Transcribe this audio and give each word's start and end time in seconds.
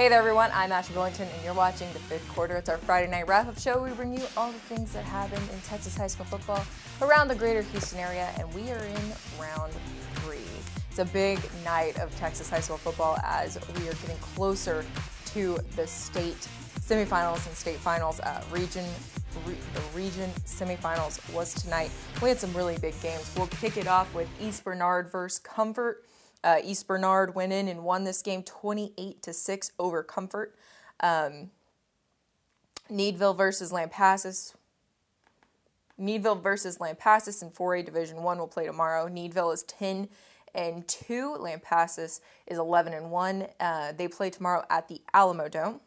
Hey 0.00 0.08
there, 0.08 0.18
everyone. 0.18 0.50
I'm 0.54 0.72
Ashley 0.72 0.94
Billington, 0.94 1.28
and 1.28 1.44
you're 1.44 1.52
watching 1.52 1.92
the 1.92 1.98
fifth 1.98 2.26
quarter. 2.30 2.56
It's 2.56 2.70
our 2.70 2.78
Friday 2.78 3.10
night 3.10 3.28
wrap 3.28 3.48
up 3.48 3.58
show. 3.58 3.82
We 3.82 3.90
bring 3.90 4.14
you 4.14 4.24
all 4.34 4.50
the 4.50 4.58
things 4.58 4.94
that 4.94 5.04
happened 5.04 5.46
in 5.52 5.60
Texas 5.60 5.94
high 5.94 6.06
school 6.06 6.24
football 6.24 6.64
around 7.02 7.28
the 7.28 7.34
greater 7.34 7.60
Houston 7.60 7.98
area, 7.98 8.30
and 8.38 8.50
we 8.54 8.70
are 8.70 8.82
in 8.82 9.12
round 9.38 9.74
three. 10.14 10.38
It's 10.88 11.00
a 11.00 11.04
big 11.04 11.38
night 11.66 11.98
of 11.98 12.16
Texas 12.16 12.48
high 12.48 12.60
school 12.60 12.78
football 12.78 13.18
as 13.22 13.58
we 13.76 13.88
are 13.90 13.94
getting 13.96 14.16
closer 14.22 14.86
to 15.34 15.58
the 15.76 15.86
state 15.86 16.48
semifinals 16.80 17.46
and 17.46 17.54
state 17.54 17.76
finals. 17.76 18.20
Uh, 18.20 18.42
region 18.50 18.86
re- 19.44 19.54
the 19.74 19.82
region 19.94 20.30
semifinals 20.46 21.20
was 21.34 21.52
tonight. 21.52 21.90
We 22.22 22.30
had 22.30 22.38
some 22.38 22.54
really 22.54 22.78
big 22.78 22.98
games. 23.02 23.30
We'll 23.36 23.48
kick 23.48 23.76
it 23.76 23.86
off 23.86 24.14
with 24.14 24.30
East 24.40 24.64
Bernard 24.64 25.12
versus 25.12 25.38
Comfort. 25.40 26.06
Uh, 26.42 26.58
East 26.64 26.86
Bernard 26.86 27.34
went 27.34 27.52
in 27.52 27.68
and 27.68 27.84
won 27.84 28.04
this 28.04 28.22
game 28.22 28.42
28 28.42 29.22
to 29.22 29.32
6 29.32 29.72
over 29.78 30.02
Comfort. 30.02 30.54
Um, 31.00 31.50
Needville 32.90 33.36
versus 33.36 33.72
Lampasas. 33.72 34.54
Needville 35.98 36.40
versus 36.40 36.78
Lampasas 36.78 37.42
in 37.42 37.50
4A 37.50 37.84
Division 37.84 38.22
1 38.22 38.38
will 38.38 38.48
play 38.48 38.66
tomorrow. 38.66 39.06
Needville 39.06 39.52
is 39.52 39.62
10 39.64 40.08
and 40.54 40.86
2. 40.88 41.36
Lampasas 41.38 42.20
is 42.46 42.58
11 42.58 42.94
and 42.94 43.10
1. 43.10 43.46
Uh, 43.60 43.92
they 43.92 44.08
play 44.08 44.30
tomorrow 44.30 44.64
at 44.70 44.88
the 44.88 45.00
Alamodome. 45.14 45.80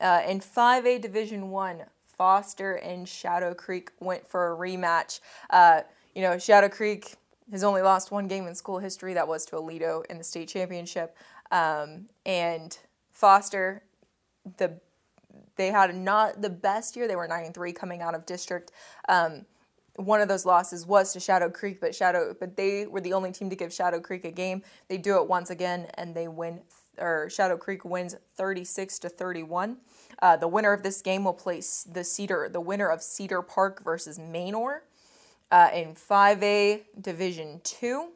Uh, 0.00 0.22
in 0.26 0.40
5A 0.40 1.00
Division 1.02 1.50
1, 1.50 1.82
Foster 2.04 2.74
and 2.74 3.08
Shadow 3.08 3.54
Creek 3.54 3.90
went 4.00 4.26
for 4.26 4.52
a 4.52 4.56
rematch. 4.56 5.20
Uh, 5.50 5.82
you 6.14 6.22
know, 6.22 6.38
Shadow 6.38 6.68
Creek 6.68 7.16
has 7.50 7.64
only 7.64 7.82
lost 7.82 8.10
one 8.10 8.28
game 8.28 8.46
in 8.46 8.54
school 8.54 8.78
history. 8.78 9.14
That 9.14 9.28
was 9.28 9.44
to 9.46 9.56
Aledo 9.56 10.04
in 10.06 10.18
the 10.18 10.24
state 10.24 10.48
championship. 10.48 11.16
Um, 11.50 12.06
and 12.24 12.76
Foster, 13.10 13.82
the 14.56 14.80
they 15.56 15.68
had 15.68 15.94
not 15.94 16.40
the 16.40 16.50
best 16.50 16.96
year. 16.96 17.06
They 17.06 17.16
were 17.16 17.28
nine 17.28 17.44
and 17.44 17.54
three 17.54 17.72
coming 17.72 18.00
out 18.00 18.14
of 18.14 18.24
district. 18.24 18.72
Um, 19.08 19.44
one 19.96 20.20
of 20.20 20.28
those 20.28 20.46
losses 20.46 20.86
was 20.86 21.12
to 21.12 21.20
Shadow 21.20 21.50
Creek, 21.50 21.80
but 21.80 21.94
Shadow, 21.94 22.34
but 22.38 22.56
they 22.56 22.86
were 22.86 23.00
the 23.00 23.12
only 23.12 23.32
team 23.32 23.50
to 23.50 23.56
give 23.56 23.72
Shadow 23.72 24.00
Creek 24.00 24.24
a 24.24 24.30
game. 24.30 24.62
They 24.88 24.96
do 24.96 25.16
it 25.16 25.28
once 25.28 25.50
again, 25.50 25.88
and 25.94 26.14
they 26.14 26.28
win. 26.28 26.62
Or 26.98 27.30
Shadow 27.30 27.56
Creek 27.56 27.84
wins 27.84 28.16
36 28.36 28.98
to 29.00 29.08
31. 29.08 29.78
Uh, 30.20 30.36
the 30.36 30.48
winner 30.48 30.72
of 30.72 30.82
this 30.82 31.00
game 31.00 31.24
will 31.24 31.32
play 31.32 31.62
the 31.90 32.04
Cedar, 32.04 32.48
the 32.50 32.60
winner 32.60 32.88
of 32.88 33.02
Cedar 33.02 33.42
Park 33.42 33.82
versus 33.82 34.18
Manor. 34.18 34.82
Uh, 35.50 35.68
in 35.74 35.94
5A 35.94 36.82
Division 37.00 37.60
2, 37.64 38.08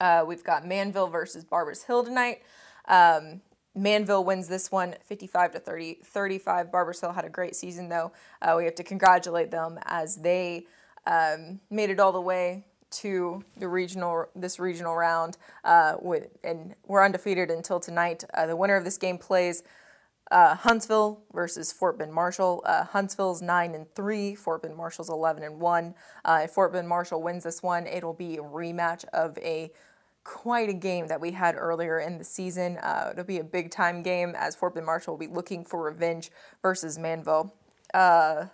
uh, 0.00 0.24
we've 0.26 0.42
got 0.42 0.64
Manvel 0.64 1.10
versus 1.10 1.44
Barbers 1.44 1.84
Hill 1.84 2.02
tonight. 2.02 2.42
Um, 2.88 3.40
Manvel 3.78 4.24
wins 4.24 4.48
this 4.48 4.72
one 4.72 4.94
55 5.04 5.52
to 5.52 5.60
30, 5.60 5.98
35. 6.04 6.72
Barbers 6.72 7.00
Hill 7.00 7.12
had 7.12 7.24
a 7.24 7.28
great 7.28 7.54
season, 7.54 7.88
though. 7.88 8.12
Uh, 8.42 8.54
we 8.56 8.64
have 8.64 8.74
to 8.76 8.82
congratulate 8.82 9.50
them 9.50 9.78
as 9.84 10.16
they 10.16 10.66
um, 11.06 11.60
made 11.70 11.90
it 11.90 12.00
all 12.00 12.12
the 12.12 12.20
way 12.20 12.64
to 12.90 13.44
the 13.56 13.66
regional 13.66 14.26
this 14.36 14.60
regional 14.60 14.94
round 14.94 15.36
uh, 15.64 15.96
with, 16.00 16.28
and 16.44 16.74
we're 16.86 17.04
undefeated 17.04 17.50
until 17.50 17.80
tonight. 17.80 18.24
Uh, 18.34 18.46
the 18.46 18.56
winner 18.56 18.76
of 18.76 18.84
this 18.84 18.98
game 18.98 19.18
plays 19.18 19.62
uh, 20.30 20.56
Huntsville 20.56 21.22
versus 21.32 21.72
Fort 21.72 21.98
Bend 21.98 22.12
Marshall. 22.12 22.62
Uh, 22.64 22.84
Huntsville's 22.84 23.42
nine 23.42 23.74
and 23.74 23.92
three. 23.94 24.34
Fort 24.34 24.62
Bend 24.62 24.76
Marshall's 24.76 25.10
eleven 25.10 25.42
and 25.42 25.60
one. 25.60 25.94
Uh, 26.24 26.42
if 26.44 26.50
Fort 26.50 26.72
Bend 26.72 26.88
Marshall 26.88 27.22
wins 27.22 27.44
this 27.44 27.62
one, 27.62 27.86
it'll 27.86 28.14
be 28.14 28.36
a 28.36 28.42
rematch 28.42 29.04
of 29.12 29.36
a 29.38 29.70
quite 30.24 30.70
a 30.70 30.74
game 30.74 31.06
that 31.08 31.20
we 31.20 31.32
had 31.32 31.54
earlier 31.54 31.98
in 31.98 32.16
the 32.16 32.24
season. 32.24 32.78
Uh, 32.78 33.10
it'll 33.12 33.24
be 33.24 33.38
a 33.38 33.44
big 33.44 33.70
time 33.70 34.02
game 34.02 34.34
as 34.36 34.56
Fort 34.56 34.74
Bend 34.74 34.86
Marshall 34.86 35.14
will 35.14 35.26
be 35.26 35.32
looking 35.32 35.64
for 35.64 35.82
revenge 35.82 36.30
versus 36.62 36.98
Manvel. 36.98 37.52
Uh, 37.92 38.46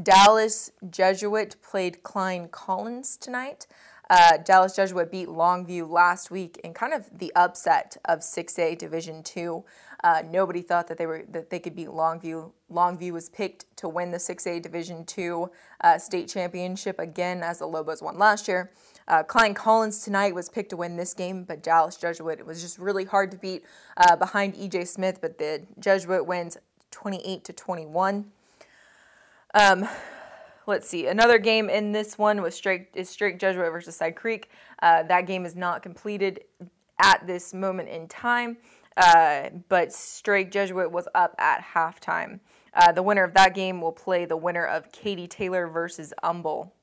Dallas 0.00 0.72
Jesuit 0.88 1.56
played 1.62 2.02
Klein 2.02 2.48
Collins 2.48 3.16
tonight. 3.16 3.66
Uh, 4.10 4.38
Dallas 4.38 4.74
Jesuit 4.74 5.10
beat 5.10 5.28
Longview 5.28 5.88
last 5.88 6.30
week 6.30 6.58
in 6.64 6.72
kind 6.72 6.94
of 6.94 7.18
the 7.18 7.32
upset 7.34 7.96
of 8.06 8.20
6A 8.20 8.78
Division 8.78 9.22
Two. 9.22 9.64
Uh, 10.02 10.22
nobody 10.30 10.62
thought 10.62 10.86
that 10.88 10.96
they 10.96 11.06
were 11.06 11.24
that 11.28 11.50
they 11.50 11.58
could 11.58 11.74
beat 11.74 11.88
Longview. 11.88 12.50
Longview 12.72 13.12
was 13.12 13.28
picked 13.28 13.64
to 13.76 13.88
win 13.88 14.10
the 14.10 14.18
6A 14.18 14.62
Division 14.62 15.04
Two 15.04 15.50
uh, 15.82 15.98
state 15.98 16.28
championship 16.28 16.98
again, 16.98 17.42
as 17.42 17.58
the 17.58 17.66
Lobos 17.66 18.00
won 18.00 18.18
last 18.18 18.48
year. 18.48 18.70
Uh, 19.08 19.22
Klein 19.22 19.54
Collins 19.54 20.00
tonight 20.00 20.34
was 20.34 20.48
picked 20.48 20.70
to 20.70 20.76
win 20.76 20.96
this 20.96 21.12
game, 21.12 21.44
but 21.44 21.62
Dallas 21.62 21.96
Jesuit 21.96 22.38
it 22.38 22.46
was 22.46 22.62
just 22.62 22.78
really 22.78 23.04
hard 23.04 23.30
to 23.32 23.36
beat 23.36 23.64
uh, 23.96 24.16
behind 24.16 24.54
EJ 24.54 24.86
Smith. 24.86 25.18
But 25.20 25.38
the 25.38 25.66
Jesuit 25.78 26.24
wins 26.24 26.56
28 26.90 27.44
to 27.44 27.52
21. 27.52 28.30
Um, 29.54 29.88
let's 30.68 30.86
see. 30.86 31.06
Another 31.06 31.38
game 31.38 31.68
in 31.68 31.92
this 31.92 32.18
one 32.18 32.42
was 32.42 32.54
Strake 32.54 32.90
is 32.94 33.08
Strake 33.08 33.38
Jesuit 33.38 33.72
versus 33.72 33.96
Cy 33.96 34.10
Creek. 34.10 34.50
Uh, 34.80 35.02
that 35.04 35.26
game 35.26 35.44
is 35.44 35.56
not 35.56 35.82
completed 35.82 36.44
at 37.00 37.26
this 37.26 37.54
moment 37.54 37.88
in 37.88 38.06
time. 38.06 38.58
Uh, 38.96 39.48
but 39.68 39.92
Strake 39.92 40.50
Jesuit 40.50 40.90
was 40.90 41.08
up 41.14 41.34
at 41.38 41.64
halftime. 41.74 42.40
Uh, 42.74 42.92
the 42.92 43.02
winner 43.02 43.24
of 43.24 43.32
that 43.34 43.54
game 43.54 43.80
will 43.80 43.92
play 43.92 44.24
the 44.24 44.36
winner 44.36 44.66
of 44.66 44.92
Katy 44.92 45.26
Taylor 45.26 45.68
versus 45.68 46.12
Humble. 46.22 46.74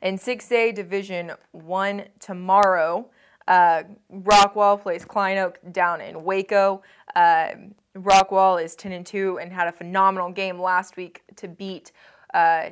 In 0.00 0.16
6A 0.16 0.74
Division 0.74 1.32
1 1.50 2.04
tomorrow, 2.20 3.10
uh, 3.48 3.82
Rockwall 4.12 4.80
plays 4.80 5.04
Klein 5.04 5.38
Oak 5.38 5.58
down 5.72 6.00
in 6.00 6.22
Waco. 6.22 6.82
Uh, 7.16 7.48
Rockwall 7.96 8.62
is 8.62 8.76
10 8.76 8.92
and 8.92 9.04
2 9.04 9.40
and 9.40 9.52
had 9.52 9.66
a 9.66 9.72
phenomenal 9.72 10.30
game 10.30 10.60
last 10.60 10.96
week 10.96 11.22
to 11.36 11.48
beat 11.48 11.90
uh, 12.34 12.70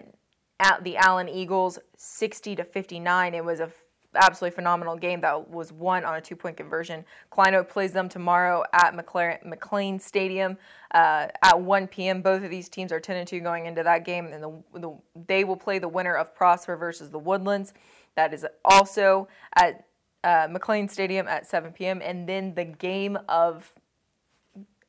at 0.60 0.84
the 0.84 0.96
Allen 0.96 1.28
Eagles 1.28 1.78
60 1.96 2.56
to 2.56 2.64
59. 2.64 3.34
It 3.34 3.44
was 3.44 3.60
a 3.60 3.70
absolutely 4.16 4.54
phenomenal 4.54 4.96
game 4.96 5.20
that 5.20 5.48
was 5.50 5.72
won 5.72 6.04
on 6.04 6.16
a 6.16 6.20
two 6.20 6.36
point 6.36 6.56
conversion. 6.56 7.04
Klein 7.30 7.54
Oak 7.54 7.68
plays 7.68 7.92
them 7.92 8.08
tomorrow 8.08 8.64
at 8.72 8.94
McLaren, 8.94 9.44
McLane 9.46 10.00
Stadium 10.00 10.56
uh, 10.92 11.28
at 11.42 11.60
1 11.60 11.86
p.m. 11.88 12.22
Both 12.22 12.42
of 12.42 12.50
these 12.50 12.68
teams 12.68 12.92
are 12.92 13.00
10 13.00 13.16
and 13.16 13.28
2 13.28 13.40
going 13.40 13.66
into 13.66 13.82
that 13.82 14.04
game, 14.04 14.26
and 14.26 14.42
the, 14.42 14.80
the, 14.80 14.96
they 15.26 15.44
will 15.44 15.56
play 15.56 15.78
the 15.78 15.88
winner 15.88 16.14
of 16.14 16.34
Prosper 16.34 16.76
versus 16.76 17.10
the 17.10 17.18
Woodlands. 17.18 17.74
That 18.14 18.32
is 18.32 18.46
also 18.64 19.28
at 19.54 19.86
uh, 20.24 20.48
McLane 20.48 20.90
Stadium 20.90 21.28
at 21.28 21.46
7 21.46 21.72
p.m. 21.72 22.00
And 22.02 22.28
then 22.28 22.54
the 22.54 22.64
game 22.64 23.18
of 23.28 23.72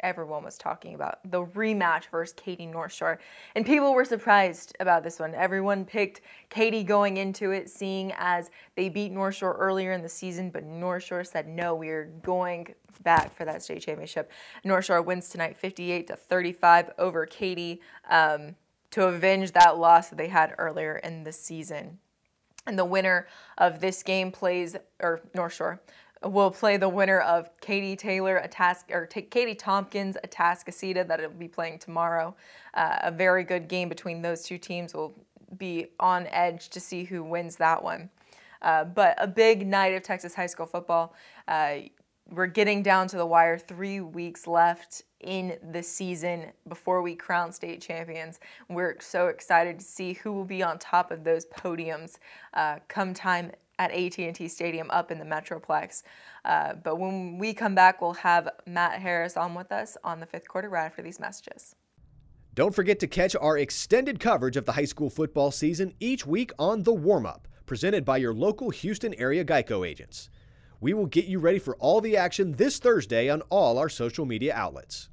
everyone 0.02 0.44
was 0.44 0.58
talking 0.58 0.96
about 0.96 1.20
the 1.32 1.46
rematch 1.46 2.06
versus 2.12 2.34
Katy 2.38 2.66
North 2.66 2.94
Shore. 2.94 3.20
And 3.56 3.66
people 3.66 3.94
were 3.94 4.06
surprised 4.06 4.76
about 4.80 5.04
this 5.04 5.20
one. 5.20 5.34
Everyone 5.36 5.86
picked 5.86 6.22
Katy 6.50 6.84
going 6.84 7.18
into 7.18 7.52
it, 7.52 7.70
seeing 7.70 8.14
as 8.18 8.50
they 8.76 8.90
beat 8.90 9.12
North 9.12 9.36
Shore 9.36 9.54
earlier 9.54 9.92
in 9.94 10.02
the 10.02 10.10
season, 10.10 10.50
but 10.50 10.64
North 10.64 11.04
Shore 11.04 11.24
said, 11.24 11.48
no, 11.48 11.76
we're 11.76 12.12
going 12.22 12.74
back 13.04 13.36
for 13.36 13.46
that 13.46 13.64
state 13.64 13.82
championship. 13.82 14.32
North 14.64 14.86
Shore 14.86 15.02
wins 15.02 15.30
tonight 15.30 15.58
58 15.58 16.08
to 16.08 16.16
35 16.16 16.92
over 16.98 17.26
Katy 17.26 17.82
um, 18.10 18.56
to 18.92 19.08
avenge 19.08 19.52
that 19.54 19.78
loss 19.78 20.10
that 20.10 20.18
they 20.18 20.28
had 20.28 20.56
earlier 20.58 20.98
in 20.98 21.24
the 21.24 21.32
season. 21.32 22.00
And 22.66 22.78
the 22.78 22.86
winner 22.86 23.28
of 23.58 23.80
this 23.80 24.04
game 24.04 24.32
plays, 24.32 24.76
or 25.00 25.22
North 25.34 25.54
Shore, 25.54 25.82
will 26.24 26.52
play 26.52 26.78
the 26.78 26.90
winner 26.90 27.20
of 27.22 27.50
Katy 27.62 27.96
Taylor, 27.96 28.38
a 28.38 28.48
task 28.48 28.90
or 28.92 29.06
t- 29.06 29.22
Katy 29.22 29.56
Tompkins, 29.56 30.18
Atascocita 30.26 31.08
that 31.08 31.22
will 31.22 31.30
be 31.30 31.48
playing 31.48 31.80
tomorrow. 31.80 32.36
Uh, 32.74 32.98
a 33.04 33.12
very 33.12 33.44
good 33.44 33.68
game 33.68 33.90
between 33.90 34.22
those 34.22 34.44
two 34.44 34.58
teams. 34.58 34.94
will 34.94 35.14
be 35.58 35.88
on 36.00 36.28
edge 36.28 36.70
to 36.70 36.80
see 36.80 37.04
who 37.04 37.24
wins 37.24 37.56
that 37.56 37.82
one. 37.82 38.10
Uh, 38.62 38.84
but 38.84 39.16
a 39.20 39.28
big 39.28 39.66
night 39.68 39.94
of 39.94 40.04
Texas 40.04 40.34
high 40.34 40.48
school 40.48 40.66
football. 40.66 41.14
Uh, 41.48 41.78
we're 42.30 42.48
getting 42.48 42.84
down 42.84 43.08
to 43.08 43.18
the 43.18 43.26
wire. 43.26 43.58
Three 43.58 44.02
weeks 44.02 44.48
left 44.48 45.04
in 45.22 45.58
the 45.72 45.82
season 45.82 46.52
before 46.68 47.02
we 47.02 47.16
crown 47.16 47.52
state 47.52 47.82
champions. 47.82 48.40
We're 48.70 48.98
so 49.00 49.28
excited 49.28 49.80
to 49.80 49.86
see 49.86 50.14
who 50.14 50.34
will 50.34 50.46
be 50.46 50.62
on 50.62 50.78
top 50.78 51.12
of 51.12 51.24
those 51.24 51.46
podiums 51.46 52.18
uh, 52.54 52.80
come 52.88 53.14
time 53.14 53.52
at 53.80 53.92
AT&T 53.92 54.48
Stadium 54.48 54.90
up 54.92 55.12
in 55.12 55.20
the 55.20 55.26
Metroplex. 55.26 56.04
Uh, 56.46 56.74
but 56.74 56.98
when 56.98 57.38
we 57.38 57.54
come 57.54 57.76
back, 57.76 58.02
we'll 58.02 58.14
have 58.14 58.50
Matt 58.66 59.00
Harris 59.00 59.38
on 59.38 59.54
with 59.54 59.72
us 59.72 59.98
on 60.04 60.20
the 60.20 60.26
fifth 60.26 60.48
quarter 60.48 60.70
right 60.70 60.86
after 60.86 61.02
these 61.02 61.20
messages. 61.20 61.76
Don't 62.56 62.74
forget 62.74 63.00
to 63.02 63.08
catch 63.08 63.36
our 63.36 63.58
extended 63.58 64.20
coverage 64.20 64.58
of 64.58 64.66
the 64.66 64.72
high 64.72 64.86
school 64.86 65.12
football 65.12 65.52
season 65.52 65.94
each 66.00 66.26
week 66.26 66.52
on 66.58 66.84
The 66.84 66.94
Warm 66.94 67.26
Up, 67.26 67.48
presented 67.68 68.04
by 68.04 68.18
your 68.18 68.34
local 68.34 68.72
Houston 68.72 69.14
area 69.14 69.46
Geico 69.46 69.88
agents. 69.88 70.30
We 70.80 70.94
will 70.94 71.06
get 71.06 71.26
you 71.26 71.38
ready 71.38 71.60
for 71.60 71.76
all 71.78 72.02
the 72.02 72.18
action 72.18 72.54
this 72.54 72.80
Thursday 72.80 73.30
on 73.30 73.42
all 73.50 73.78
our 73.78 73.90
social 73.90 74.26
media 74.26 74.56
outlets. 74.56 75.10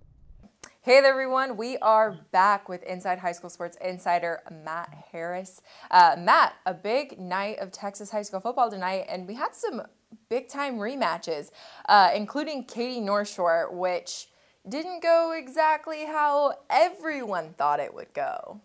Hey 0.85 1.01
there, 1.01 1.13
everyone. 1.13 1.57
We 1.57 1.79
are 1.79 2.19
back 2.31 2.69
with 2.69 2.83
Inside 2.83 3.19
High 3.19 3.33
School 3.33 3.49
Sports 3.49 3.79
Insider 3.83 4.43
Matt 4.51 4.95
Harris. 5.11 5.63
Uh, 5.91 6.15
Matt, 6.19 6.57
a 6.67 6.75
big 6.75 7.19
night 7.19 7.59
of 7.61 7.73
Texas 7.73 8.11
high 8.11 8.21
school 8.21 8.41
football 8.41 8.71
tonight, 8.71 9.07
and 9.09 9.27
we 9.27 9.33
had 9.33 9.55
some 9.55 9.81
big 10.29 10.47
time 10.47 10.75
rematches, 10.75 11.53
uh, 11.89 12.11
including 12.15 12.65
Katy 12.65 13.01
North 13.01 13.29
Shore, 13.29 13.71
which 13.73 14.29
didn't 14.69 15.03
go 15.03 15.33
exactly 15.33 16.05
how 16.05 16.53
everyone 16.69 17.55
thought 17.57 17.81
it 17.81 17.95
would 17.95 18.13
go. 18.13 18.61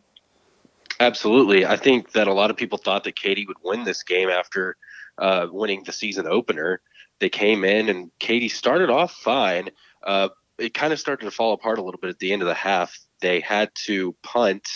Absolutely. 1.00 1.66
I 1.66 1.78
think 1.78 2.12
that 2.12 2.28
a 2.28 2.34
lot 2.34 2.52
of 2.52 2.58
people 2.58 2.80
thought 2.80 3.06
that 3.06 3.16
Katy 3.16 3.46
would 3.46 3.64
win 3.64 3.86
this 3.86 4.04
game 4.04 4.28
after 4.28 4.76
uh, 5.20 5.48
winning 5.50 5.84
the 5.86 5.94
season 5.94 6.28
opener. 6.28 6.82
They 7.20 7.30
came 7.30 7.64
in 7.64 7.88
and 7.88 8.12
Katy 8.20 8.50
started 8.50 8.90
off 8.90 9.14
fine. 9.14 9.70
Uh, 10.04 10.28
it 10.60 10.74
kind 10.74 10.94
of 10.94 11.00
started 11.00 11.26
to 11.26 11.32
fall 11.32 11.54
apart 11.54 11.80
a 11.80 11.84
little 11.84 12.00
bit 12.00 12.10
at 12.10 12.20
the 12.20 12.34
end 12.34 12.42
of 12.42 12.48
the 12.48 12.54
half. 12.54 12.98
They 13.22 13.40
had 13.40 13.72
to 13.86 14.16
punt 14.24 14.68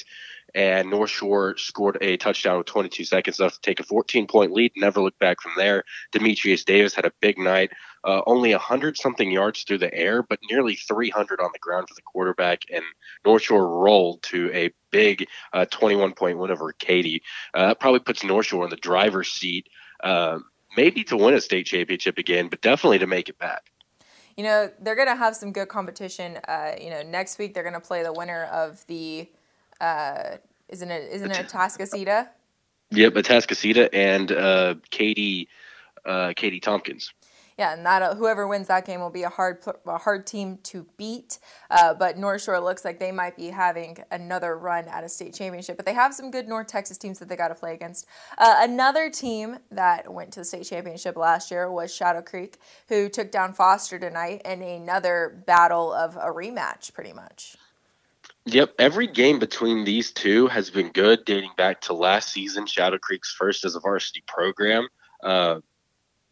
and 0.56 0.89
North 0.89 1.09
Shore 1.09 1.57
scored 1.57 1.97
a 2.01 2.18
touchdown 2.18 2.57
with 2.57 2.68
22 2.68 3.06
seconds 3.06 3.39
left 3.39 3.56
to 3.56 3.62
take 3.62 3.80
a 3.80 3.83
14 3.83 4.27
point 4.27 4.51
lead. 4.51 4.71
Never 4.75 5.01
looked 5.01 5.19
back 5.19 5.41
from 5.41 5.53
there. 5.57 5.83
Dematrius 6.13 6.63
Davis 6.63 6.94
had 6.94 7.06
a 7.06 7.12
big 7.21 7.38
night, 7.38 7.71
uh, 8.03 8.21
only 8.27 8.51
100 8.51 8.97
something 8.97 9.31
yards 9.31 9.63
through 9.63 9.80
the 9.80 9.94
air, 9.94 10.21
but 10.21 10.39
nearly 10.50 10.75
300 10.75 11.39
on 11.39 11.50
the 11.53 11.59
ground 11.59 11.88
for 11.88 11.95
the 11.95 12.01
quarterback. 12.01 12.62
And 12.71 12.83
North 13.25 13.44
Shore 13.44 13.68
rolled 13.68 14.21
to 14.24 14.51
a 14.53 14.71
big 14.91 15.27
uh, 15.53 15.65
21 15.65 16.13
point 16.13 16.38
win 16.38 16.51
over 16.51 16.71
Katy. 16.74 17.24
Uh, 17.53 17.68
that 17.68 17.80
probably 17.80 18.01
puts 18.01 18.24
North 18.24 18.45
Shore 18.45 18.63
in 18.63 18.69
the 18.69 18.75
driver's 18.75 19.30
seat, 19.30 19.68
um, 20.03 20.45
maybe 20.77 21.03
to 21.06 21.18
win 21.18 21.33
a 21.33 21.41
state 21.41 21.65
championship 21.65 22.18
again, 22.18 22.47
but 22.47 22.62
definitely 22.62 23.00
to 23.00 23.07
make 23.07 23.30
it 23.30 23.39
back 23.39 23.72
you 24.38 24.44
know 24.44 24.69
they're 24.80 24.95
going 24.95 25.07
to 25.07 25.15
have 25.15 25.35
some 25.35 25.51
good 25.51 25.68
competition. 25.68 26.38
Uh, 26.47 26.74
you 26.80 26.89
know, 26.89 27.03
next 27.03 27.38
week 27.38 27.53
they're 27.53 27.63
going 27.63 27.74
to 27.74 27.80
play 27.80 28.03
the 28.03 28.13
winner 28.13 28.45
of 28.45 28.85
the 28.88 29.30
uh, 29.80 30.38
isn't 30.69 30.91
it 30.91 31.12
isn't 31.12 31.31
it 31.31 31.47
Atascocita? 31.47 32.30
Yep, 32.91 33.13
Atascocita 33.13 33.89
and 33.91 34.31
uh, 34.31 34.75
Katy, 34.91 35.47
uh, 36.06 36.33
Katy 36.35 36.59
Tompkins. 36.59 37.12
Yeah, 37.57 37.73
and 37.73 37.85
that 37.85 38.01
uh, 38.01 38.15
whoever 38.15 38.47
wins 38.47 38.67
that 38.67 38.85
game 38.85 39.00
will 39.00 39.09
be 39.09 39.23
a 39.23 39.29
hard 39.29 39.63
a 39.85 39.97
hard 39.97 40.25
team 40.25 40.57
to 40.63 40.88
beat. 40.97 41.39
Uh, 41.69 41.94
but 41.94 42.17
North 42.17 42.41
Shore 42.44 42.59
looks 42.59 42.83
like 42.83 43.00
they 43.00 43.11
might 43.11 43.35
be 43.35 43.47
having 43.50 43.97
another 44.11 44.57
run 44.57 44.88
at 44.88 45.03
a 45.03 45.09
state 45.09 45.33
championship. 45.33 45.77
But 45.77 45.85
they 45.85 45.94
have 45.94 46.13
some 46.13 46.31
good 46.31 46.47
North 46.47 46.67
Texas 46.67 46.97
teams 46.97 47.19
that 47.19 47.29
they 47.29 47.35
got 47.35 47.50
to 47.50 47.55
play 47.55 47.73
against. 47.73 48.07
Uh, 48.38 48.55
another 48.59 49.09
team 49.09 49.57
that 49.71 50.11
went 50.11 50.31
to 50.33 50.39
the 50.39 50.45
state 50.45 50.65
championship 50.65 51.15
last 51.15 51.51
year 51.51 51.71
was 51.71 51.94
Shadow 51.94 52.21
Creek, 52.21 52.57
who 52.89 53.09
took 53.09 53.31
down 53.31 53.53
Foster 53.53 53.99
tonight 53.99 54.41
in 54.45 54.61
another 54.61 55.44
battle 55.45 55.94
of 55.94 56.15
a 56.15 56.31
rematch, 56.31 56.94
pretty 56.94 57.13
much. 57.13 57.56
Yep, 58.45 58.73
every 58.77 59.07
game 59.07 59.39
between 59.39 59.85
these 59.85 60.11
two 60.11 60.47
has 60.47 60.69
been 60.69 60.89
good, 60.91 61.23
dating 61.23 61.51
back 61.56 61.79
to 61.81 61.94
last 61.94 62.33
season, 62.33 62.65
Shadow 62.65 62.97
Creek's 62.97 63.31
first 63.31 63.63
as 63.63 63.75
a 63.75 63.79
varsity 63.79 64.21
program. 64.27 64.89
Uh, 65.23 65.61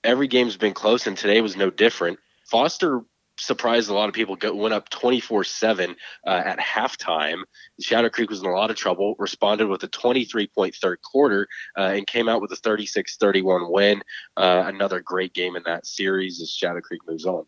every 0.04 0.28
game's 0.28 0.58
been 0.58 0.74
close, 0.74 1.08
and 1.08 1.18
today 1.18 1.42
was 1.42 1.56
no 1.56 1.70
different. 1.70 2.20
Foster 2.46 3.02
surprised 3.42 3.90
a 3.90 3.94
lot 3.94 4.08
of 4.08 4.14
people. 4.14 4.36
Go, 4.36 4.54
went 4.54 4.74
up 4.74 4.90
24 4.90 5.42
uh, 5.42 5.44
7 5.44 5.96
at 6.26 6.60
halftime. 6.60 7.42
Shadow 7.80 8.10
Creek 8.10 8.30
was 8.30 8.42
in 8.42 8.46
a 8.46 8.52
lot 8.52 8.70
of 8.70 8.76
trouble, 8.76 9.16
responded 9.18 9.68
with 9.68 9.84
a 9.84 9.88
23 9.88 10.48
point 10.48 10.76
third 10.76 11.00
quarter, 11.02 11.48
uh, 11.78 11.94
and 11.96 12.08
came 12.08 12.30
out 12.30 12.42
with 12.42 12.52
a 12.52 12.56
36 12.56 13.18
31 13.18 13.72
win. 13.72 14.02
Uh, 14.38 14.64
another 14.68 15.02
great 15.02 15.34
game 15.34 15.56
in 15.56 15.64
that 15.66 15.86
series 15.86 16.42
as 16.42 16.52
Shadow 16.52 16.82
Creek 16.82 17.02
moves 17.08 17.26
on. 17.26 17.46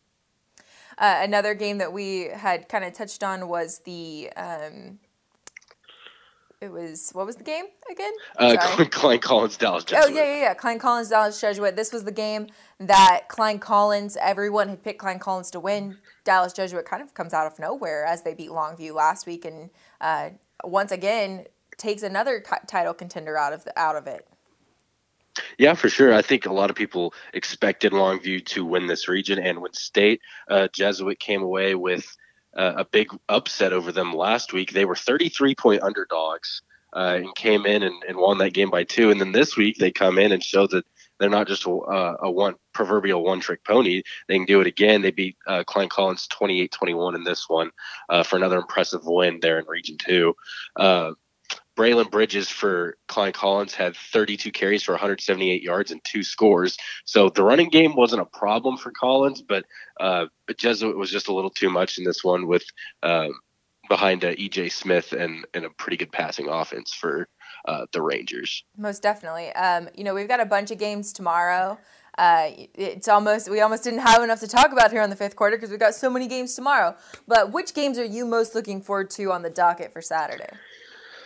Uh, 0.98 1.22
another 1.22 1.54
game 1.56 1.80
that 1.80 1.92
we 1.92 2.26
had 2.28 2.70
kind 2.70 2.84
of 2.84 2.94
touched 2.94 3.24
on 3.24 3.48
was 3.48 3.80
the. 3.86 4.32
Um, 4.36 5.00
it 6.64 6.72
was 6.72 7.12
what 7.12 7.26
was 7.26 7.36
the 7.36 7.44
game 7.44 7.66
again? 7.92 8.14
Uh, 8.40 8.56
Klein 8.90 9.20
Collins 9.20 9.58
Dallas 9.58 9.84
Jesuit. 9.84 10.06
Oh 10.06 10.14
yeah, 10.14 10.24
yeah, 10.24 10.40
yeah. 10.40 10.54
Klein 10.54 10.80
Collins 10.80 11.10
Dallas 11.10 11.40
Jesuit. 11.40 11.76
This 11.76 11.92
was 11.92 12.06
the 12.06 12.12
game 12.12 12.48
that 12.80 13.28
Klein 13.28 13.60
Collins. 13.60 14.18
Everyone 14.20 14.70
had 14.70 14.84
picked 14.84 15.00
Klein 15.00 15.20
Collins 15.20 15.52
to 15.52 15.60
win. 15.60 15.98
Dallas 16.24 16.54
Jesuit 16.54 16.86
kind 16.86 17.04
of 17.04 17.14
comes 17.14 17.34
out 17.34 17.52
of 17.52 17.60
nowhere 17.60 18.06
as 18.06 18.24
they 18.24 18.34
beat 18.34 18.50
Longview 18.50 18.94
last 18.94 19.28
week, 19.28 19.46
and 19.46 19.70
uh, 20.00 20.30
once 20.64 20.92
again 20.92 21.46
takes 21.78 22.04
another 22.04 22.42
title 22.68 22.94
contender 22.94 23.38
out 23.38 23.52
of 23.52 23.64
the, 23.66 23.78
out 23.78 23.96
of 23.96 24.08
it. 24.08 24.28
Yeah, 25.58 25.74
for 25.74 25.90
sure. 25.90 26.14
I 26.14 26.22
think 26.22 26.46
a 26.46 26.54
lot 26.54 26.70
of 26.70 26.76
people 26.76 27.14
expected 27.34 27.92
Longview 27.92 28.46
to 28.48 28.64
win 28.64 28.88
this 28.88 29.08
region 29.08 29.40
and 29.40 29.62
win 29.62 29.74
state. 29.74 30.22
Uh, 30.48 30.68
Jesuit 30.72 31.20
came 31.20 31.42
away 31.42 31.74
with 31.76 32.16
uh, 32.56 32.74
a 32.78 32.86
big 32.86 33.10
upset 33.30 33.74
over 33.74 33.92
them 33.92 34.14
last 34.14 34.54
week. 34.54 34.72
They 34.72 34.86
were 34.86 34.96
33 34.96 35.56
point 35.56 35.84
underdogs 35.84 36.62
uh, 36.96 37.20
and 37.24 37.36
came 37.36 37.66
in 37.66 37.84
and, 37.84 38.04
and, 38.08 38.18
won 38.18 38.38
that 38.38 38.54
game 38.54 38.70
by 38.70 38.84
two. 38.84 39.10
And 39.10 39.20
then 39.20 39.32
this 39.32 39.58
week 39.58 39.78
they 39.78 39.92
come 39.92 40.20
in 40.20 40.32
and 40.32 40.44
show 40.44 40.68
that 40.68 40.86
they're 41.20 41.30
not 41.30 41.48
just 41.48 41.66
a, 41.66 41.70
a 42.22 42.30
one 42.30 42.56
proverbial 42.74 43.24
one 43.24 43.40
trick 43.40 43.64
pony. 43.64 44.04
They 44.28 44.36
can 44.36 44.46
do 44.46 44.62
it 44.62 44.68
again. 44.68 45.02
They 45.02 45.12
beat 45.12 45.38
uh, 45.48 45.64
Klein 45.66 45.90
Collins 45.90 46.28
28 46.28 46.72
21 46.72 47.16
in 47.16 47.24
this 47.24 47.48
one 47.48 47.72
uh, 48.10 48.24
for 48.24 48.36
another 48.36 48.58
impressive 48.58 49.02
win 49.06 49.40
there 49.42 49.60
in 49.60 49.66
Region 49.66 49.98
2. 49.98 50.36
Braylon 51.76 52.12
Bridges 52.12 52.50
for 52.50 52.98
Klein 53.08 53.34
Collins 53.34 53.74
had 53.74 53.96
32 53.96 54.52
carries 54.52 54.84
for 54.84 54.92
178 54.94 55.62
yards 55.62 55.92
and 55.92 56.04
two 56.04 56.24
scores. 56.24 56.78
So 57.06 57.30
the 57.30 57.44
running 57.44 57.70
game 57.70 57.96
wasn't 57.96 58.22
a 58.22 58.26
problem 58.26 58.78
for 58.78 58.92
Collins, 58.92 59.42
but 59.42 59.66
uh, 60.00 60.26
but 60.48 60.58
Jesuit 60.58 60.98
was 60.98 61.12
just 61.12 61.28
a 61.28 61.34
little 61.34 61.50
too 61.50 61.70
much 61.70 61.98
in 61.98 62.04
this 62.04 62.24
one 62.24 62.48
with 62.48 62.64
uh, 63.02 63.30
behind 63.90 64.24
uh, 64.24 64.34
EJ 64.36 64.72
Smith 64.72 65.14
and 65.14 65.46
and 65.54 65.66
a 65.66 65.70
pretty 65.72 65.98
good 65.98 66.12
passing 66.12 66.48
offense 66.48 66.94
for 66.94 67.28
uh, 67.66 67.86
the 67.92 68.02
Rangers. 68.02 68.64
Most 68.78 69.02
definitely. 69.02 69.52
Um, 69.54 69.90
you 69.96 70.04
know, 70.04 70.14
we've 70.14 70.28
got 70.28 70.40
a 70.40 70.46
bunch 70.46 70.72
of 70.72 70.78
games 70.78 71.14
tomorrow. 71.14 71.80
Uh, 72.16 72.52
it's 72.76 73.08
almost 73.08 73.50
we 73.50 73.62
almost 73.62 73.84
didn't 73.84 74.02
have 74.02 74.22
enough 74.22 74.40
to 74.40 74.48
talk 74.48 74.72
about 74.72 74.92
here 74.92 75.02
on 75.02 75.10
the 75.10 75.16
fifth 75.16 75.36
quarter 75.36 75.58
because 75.58 75.72
we've 75.72 75.80
got 75.80 75.96
so 75.96 76.10
many 76.10 76.28
games 76.28 76.54
tomorrow. 76.54 76.96
But 77.28 77.52
which 77.52 77.74
games 77.74 77.98
are 77.98 78.06
you 78.06 78.26
most 78.26 78.54
looking 78.54 78.82
forward 78.82 79.10
to 79.12 79.32
on 79.32 79.42
the 79.42 79.50
docket 79.50 79.92
for 79.92 80.02
Saturday? 80.02 80.50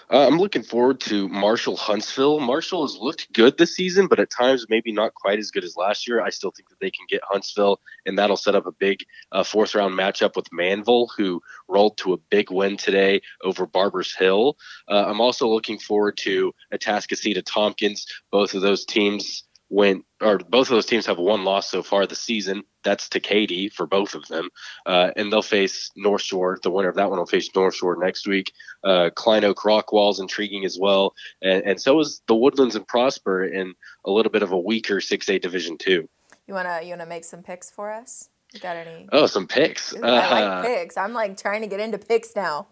Uh, 0.09 0.25
I'm 0.25 0.37
looking 0.37 0.63
forward 0.63 1.01
to 1.01 1.27
Marshall 1.27 1.75
Huntsville. 1.75 2.39
Marshall 2.39 2.83
has 2.83 2.95
looked 2.95 3.31
good 3.33 3.57
this 3.57 3.75
season, 3.75 4.07
but 4.07 4.19
at 4.19 4.29
times 4.29 4.65
maybe 4.69 4.93
not 4.93 5.13
quite 5.13 5.37
as 5.37 5.51
good 5.51 5.65
as 5.65 5.75
last 5.75 6.07
year. 6.07 6.21
I 6.21 6.29
still 6.29 6.51
think 6.51 6.69
that 6.69 6.79
they 6.79 6.91
can 6.91 7.05
get 7.09 7.19
Huntsville, 7.25 7.81
and 8.05 8.17
that'll 8.17 8.37
set 8.37 8.55
up 8.55 8.65
a 8.65 8.71
big 8.71 9.03
uh, 9.33 9.43
fourth 9.43 9.75
round 9.75 9.99
matchup 9.99 10.37
with 10.37 10.49
Manvel, 10.49 11.09
who 11.17 11.41
rolled 11.67 11.97
to 11.97 12.13
a 12.13 12.17
big 12.17 12.51
win 12.51 12.77
today 12.77 13.21
over 13.43 13.65
Barbers 13.65 14.15
Hill. 14.15 14.55
Uh, 14.87 15.03
I'm 15.07 15.19
also 15.19 15.49
looking 15.49 15.77
forward 15.77 16.15
to 16.19 16.53
Atascocita 16.73 17.43
Tompkins. 17.45 18.05
Both 18.31 18.53
of 18.53 18.61
those 18.61 18.85
teams 18.85 19.43
went 19.69 20.05
or 20.21 20.39
both 20.39 20.67
of 20.67 20.71
those 20.71 20.85
teams 20.85 21.05
have 21.05 21.19
one 21.19 21.43
loss 21.43 21.69
so 21.69 21.83
far 21.83 22.07
this 22.07 22.21
season. 22.21 22.63
That's 22.83 23.09
to 23.09 23.19
Katy 23.19 23.69
for 23.69 23.85
both 23.85 24.15
of 24.15 24.27
them, 24.27 24.49
uh, 24.85 25.11
and 25.15 25.31
they'll 25.31 25.41
face 25.41 25.91
North 25.95 26.21
Shore. 26.21 26.57
The 26.61 26.71
winner 26.71 26.89
of 26.89 26.95
that 26.95 27.09
one 27.09 27.19
will 27.19 27.25
face 27.25 27.49
North 27.53 27.75
Shore 27.75 27.97
next 27.97 28.27
week. 28.27 28.51
Uh, 28.83 29.09
Klein 29.13 29.43
Oak 29.43 29.59
Rockwall's 29.59 30.19
intriguing 30.19 30.65
as 30.65 30.77
well, 30.79 31.13
and, 31.41 31.63
and 31.63 31.81
so 31.81 31.99
is 31.99 32.21
the 32.27 32.35
Woodlands 32.35 32.75
and 32.75 32.87
Prosper 32.87 33.43
in 33.43 33.73
a 34.05 34.11
little 34.11 34.31
bit 34.31 34.43
of 34.43 34.51
a 34.51 34.59
weaker 34.59 35.01
six 35.01 35.29
A 35.29 35.37
Division 35.37 35.77
two. 35.77 36.07
You 36.47 36.53
wanna 36.53 36.79
you 36.81 36.89
wanna 36.91 37.05
make 37.05 37.25
some 37.25 37.43
picks 37.43 37.69
for 37.69 37.91
us? 37.91 38.29
You 38.53 38.59
got 38.61 38.77
any? 38.77 39.07
Oh, 39.11 39.25
some 39.25 39.47
picks. 39.47 39.93
Ooh, 39.93 40.03
I 40.03 40.31
like 40.31 40.43
uh, 40.43 40.61
picks. 40.63 40.97
I'm 40.97 41.13
like 41.13 41.37
trying 41.37 41.61
to 41.61 41.67
get 41.67 41.79
into 41.79 41.97
picks 41.97 42.35
now. 42.35 42.67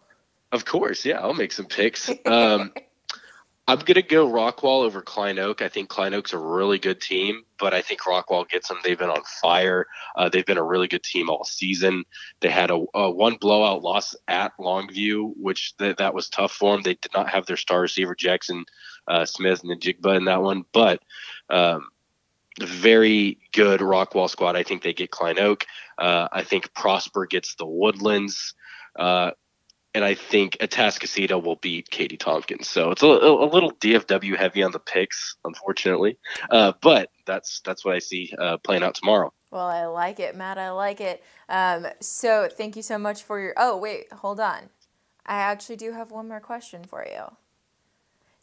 Of 0.51 0.63
course, 0.63 1.05
yeah, 1.05 1.19
I'll 1.19 1.33
make 1.33 1.51
some 1.51 1.65
picks. 1.65 2.09
Um, 2.25 2.73
I'm 3.67 3.79
gonna 3.79 4.03
go 4.03 4.29
Rockwall 4.31 4.83
over 4.83 5.01
Klein 5.01 5.39
Oak. 5.39 5.63
I 5.63 5.69
think 5.69 5.89
Klein 5.89 6.13
Oak's 6.13 6.33
a 6.33 6.37
really 6.37 6.77
good 6.77 7.01
team, 7.01 7.43
but 7.57 7.73
I 7.73 7.81
think 7.81 8.01
Rockwall 8.01 8.47
gets 8.47 8.67
them. 8.67 8.77
They've 8.83 8.97
been 8.97 9.09
on 9.09 9.23
fire. 9.41 9.87
Uh, 10.15 10.29
they've 10.29 10.45
been 10.45 10.59
a 10.59 10.63
really 10.63 10.87
good 10.87 11.01
team 11.01 11.31
all 11.31 11.43
season. 11.43 12.03
They 12.41 12.49
had 12.49 12.69
a, 12.69 12.85
a 12.93 13.09
one 13.09 13.37
blowout 13.37 13.81
loss 13.81 14.15
at 14.27 14.51
Longview, 14.59 15.33
which 15.37 15.75
th- 15.77 15.97
that 15.97 16.13
was 16.13 16.29
tough 16.29 16.51
for 16.51 16.73
them. 16.73 16.83
They 16.83 16.93
did 16.93 17.13
not 17.15 17.29
have 17.29 17.47
their 17.47 17.57
star 17.57 17.81
receiver 17.81 18.15
Jaxon 18.15 18.65
uh, 19.07 19.25
Smith-Njigba 19.25 20.15
in 20.15 20.25
that 20.25 20.43
one, 20.43 20.65
but 20.71 21.01
um, 21.49 21.89
very 22.61 23.39
good 23.51 23.79
Rockwall 23.79 24.29
squad. 24.29 24.55
I 24.55 24.61
think 24.61 24.83
they 24.83 24.93
get 24.93 25.09
Klein 25.09 25.39
Oak. 25.39 25.65
Uh, 25.97 26.27
I 26.31 26.43
think 26.43 26.71
Prosper 26.75 27.25
gets 27.25 27.55
the 27.55 27.65
Woodlands. 27.65 28.53
Uh, 28.95 29.31
and 29.95 30.03
I 30.03 30.13
think 30.13 30.57
Atascocita 30.59 31.41
will 31.41 31.55
beat 31.55 31.89
Katy 31.89 32.17
Tompkins. 32.17 32.69
So 32.69 32.91
it's 32.91 33.01
a, 33.01 33.07
a, 33.07 33.47
little 33.47 33.71
DFW 33.71 34.35
heavy 34.35 34.61
on 34.61 34.71
the 34.71 34.79
picks, 34.79 35.37
unfortunately, 35.45 36.17
uh, 36.51 36.73
but 36.81 37.09
that's 37.25 37.61
that's 37.61 37.85
what 37.85 37.95
I 37.95 37.99
see 37.99 38.33
uh, 38.37 38.57
playing 38.57 38.83
out 38.83 38.93
tomorrow. 38.93 39.33
Well, 39.49 39.65
I 39.65 39.85
like 39.85 40.19
it, 40.19 40.35
Matt. 40.35 40.57
I 40.57 40.71
like 40.71 40.99
it. 40.99 41.23
Um, 41.47 41.87
so 42.01 42.49
thank 42.51 42.75
you 42.75 42.81
so 42.81 42.97
much 42.97 43.23
for 43.23 43.39
your. 43.39 43.53
Oh 43.55 43.77
wait, 43.77 44.11
hold 44.11 44.39
on. 44.39 44.69
I 45.25 45.37
actually 45.37 45.77
do 45.77 45.93
have 45.93 46.11
one 46.11 46.27
more 46.27 46.41
question 46.41 46.83
for 46.83 47.05
you. 47.09 47.35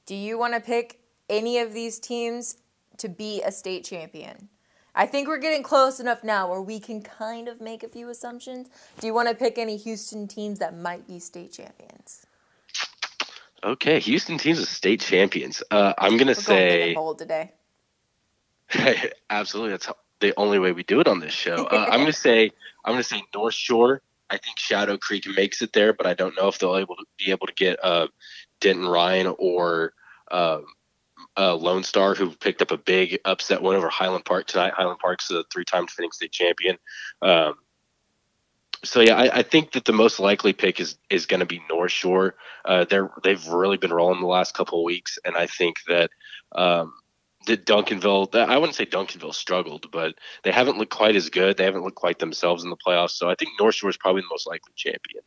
Do 0.07 0.15
you 0.15 0.39
want 0.39 0.55
to 0.55 0.61
pick 0.61 1.01
any 1.29 1.59
of 1.59 1.75
these 1.75 2.01
teams 2.01 2.57
to 2.97 3.09
be 3.09 3.43
a 3.43 3.53
state 3.53 3.85
champion? 3.85 4.49
I 4.95 5.07
think 5.07 5.27
we're 5.27 5.39
getting 5.39 5.63
close 5.63 6.01
enough 6.01 6.23
now 6.23 6.51
where 6.51 6.61
we 6.61 6.79
can 6.79 7.03
kind 7.03 7.49
of 7.49 7.61
make 7.61 7.83
a 7.83 7.89
few 7.89 8.11
assumptions. 8.11 8.69
Do 9.01 9.07
you 9.07 9.15
want 9.15 9.29
to 9.29 9.35
pick 9.35 9.57
any 9.57 9.77
Houston 9.77 10.29
teams 10.29 10.59
that 10.59 10.77
might 10.77 11.07
be 11.07 11.19
state 11.19 11.53
champions? 11.53 12.27
Okay, 13.65 14.01
Houston 14.01 14.39
teams 14.39 14.61
are 14.61 14.67
state 14.67 15.01
champions. 15.01 15.63
Uh, 15.71 15.95
I'm 15.97 16.17
gonna 16.17 16.31
we're 16.31 16.35
say 16.35 16.95
bold 16.95 17.19
today. 17.19 17.53
absolutely, 19.31 19.71
that's 19.71 19.89
the 20.21 20.35
only 20.37 20.59
way 20.59 20.73
we 20.73 20.83
do 20.83 21.01
it 21.01 21.07
on 21.07 21.21
this 21.21 21.33
show. 21.33 21.65
Uh, 21.67 21.87
I'm 21.91 22.01
gonna 22.01 22.13
say 22.13 22.51
I'm 22.85 22.95
gonna 22.95 23.03
say 23.03 23.23
North 23.35 23.55
Shore. 23.55 24.03
I 24.29 24.39
think 24.39 24.59
Shadow 24.59 24.97
Creek 24.97 25.27
makes 25.37 25.63
it 25.63 25.73
there, 25.75 25.93
but 25.93 26.07
I 26.07 26.15
don't 26.15 26.37
know 26.37 26.49
if 26.49 26.59
they'll 26.59 26.77
able 26.77 26.97
to 26.97 27.05
be 27.19 27.31
able 27.31 27.47
to 27.47 27.55
get 27.55 27.79
uh, 27.85 28.09
Denton 28.61 28.89
Ryan 28.89 29.35
or 29.39 29.93
uh, 31.37 31.55
Lone 31.55 31.83
Star, 31.83 32.15
who 32.15 32.31
picked 32.31 32.63
up 32.63 32.71
a 32.71 32.77
big 32.77 33.19
upset 33.25 33.63
win 33.63 33.77
over 33.77 33.89
Highland 33.89 34.25
Park 34.25 34.47
tonight. 34.47 34.75
Highland 34.75 34.99
Park's 34.99 35.31
a 35.31 35.45
three-time 35.53 35.87
defending 35.87 36.13
state 36.13 36.33
champion. 36.33 36.79
Um, 37.23 37.55
so 38.85 39.01
yeah, 39.01 39.17
I, 39.17 39.39
I, 39.39 39.43
think 39.43 39.73
that 39.73 39.85
the 39.85 39.93
most 39.93 40.19
likely 40.19 40.53
pick 40.53 40.81
is 40.81 40.97
is 41.09 41.27
going 41.27 41.41
to 41.41 41.47
be 41.47 41.63
North 41.71 41.93
Shore. 41.93 42.35
Uh, 42.65 42.85
they're 42.85 43.11
they've 43.23 43.47
really 43.49 43.77
been 43.77 43.93
rolling 43.93 44.21
the 44.21 44.27
last 44.27 44.55
couple 44.55 44.81
of 44.81 44.85
weeks, 44.85 45.19
and 45.25 45.37
I 45.37 45.47
think 45.47 45.77
that 45.87 46.11
um, 46.53 46.93
that 47.47 47.65
Duncanville. 47.65 48.35
I 48.35 48.59
wouldn't 48.59 48.75
say 48.75 48.87
Duncanville 48.87 49.35
struggled, 49.35 49.91
but 49.93 50.17
they 50.43 50.51
haven't 50.51 50.79
looked 50.79 50.93
quite 50.93 51.17
as 51.17 51.31
good. 51.31 51.57
They 51.57 51.65
haven't 51.65 51.85
looked 51.85 51.97
quite 51.97 52.19
themselves 52.19 52.65
in 52.65 52.71
the 52.71 52.77
playoffs. 52.77 53.13
So 53.13 53.31
I 53.31 53.37
think 53.37 53.53
North 53.59 53.77
Shore 53.77 53.91
is 53.91 53.97
probably 53.97 54.23
the 54.23 54.29
most 54.31 54.47
likely 54.47 54.73
champion. 54.75 55.23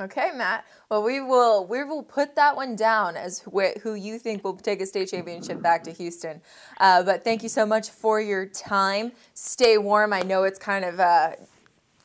Okay, 0.00 0.30
Matt. 0.34 0.64
Well, 0.90 1.02
we 1.02 1.20
will 1.20 1.66
we 1.66 1.84
will 1.84 2.02
put 2.02 2.34
that 2.36 2.56
one 2.56 2.76
down 2.76 3.14
as 3.16 3.44
wh- 3.54 3.78
who 3.82 3.94
you 3.94 4.18
think 4.18 4.42
will 4.42 4.56
take 4.56 4.80
a 4.80 4.86
state 4.86 5.10
championship 5.10 5.60
back 5.60 5.84
to 5.84 5.92
Houston. 5.92 6.40
Uh, 6.80 7.02
but 7.02 7.24
thank 7.24 7.42
you 7.42 7.50
so 7.50 7.66
much 7.66 7.90
for 7.90 8.18
your 8.18 8.46
time. 8.46 9.12
Stay 9.34 9.76
warm. 9.76 10.14
I 10.14 10.20
know 10.22 10.44
it's 10.44 10.58
kind 10.58 10.86
of 10.86 10.98
uh, 10.98 11.32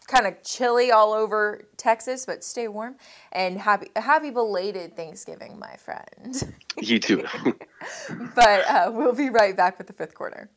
kind 0.07 0.27
of 0.27 0.43
chilly 0.43 0.91
all 0.91 1.13
over 1.13 1.65
Texas, 1.77 2.25
but 2.25 2.43
stay 2.43 2.67
warm 2.67 2.97
and 3.31 3.57
happy 3.57 3.87
happy 3.95 4.31
belated 4.31 4.97
Thanksgiving, 4.97 5.57
my 5.57 5.77
friend. 5.77 6.55
You 6.81 6.99
too. 6.99 7.23
but 8.35 8.67
uh, 8.67 8.91
we'll 8.93 9.13
be 9.13 9.29
right 9.29 9.55
back 9.55 9.77
with 9.77 9.87
the 9.87 9.93
fifth 9.93 10.13
quarter. 10.13 10.49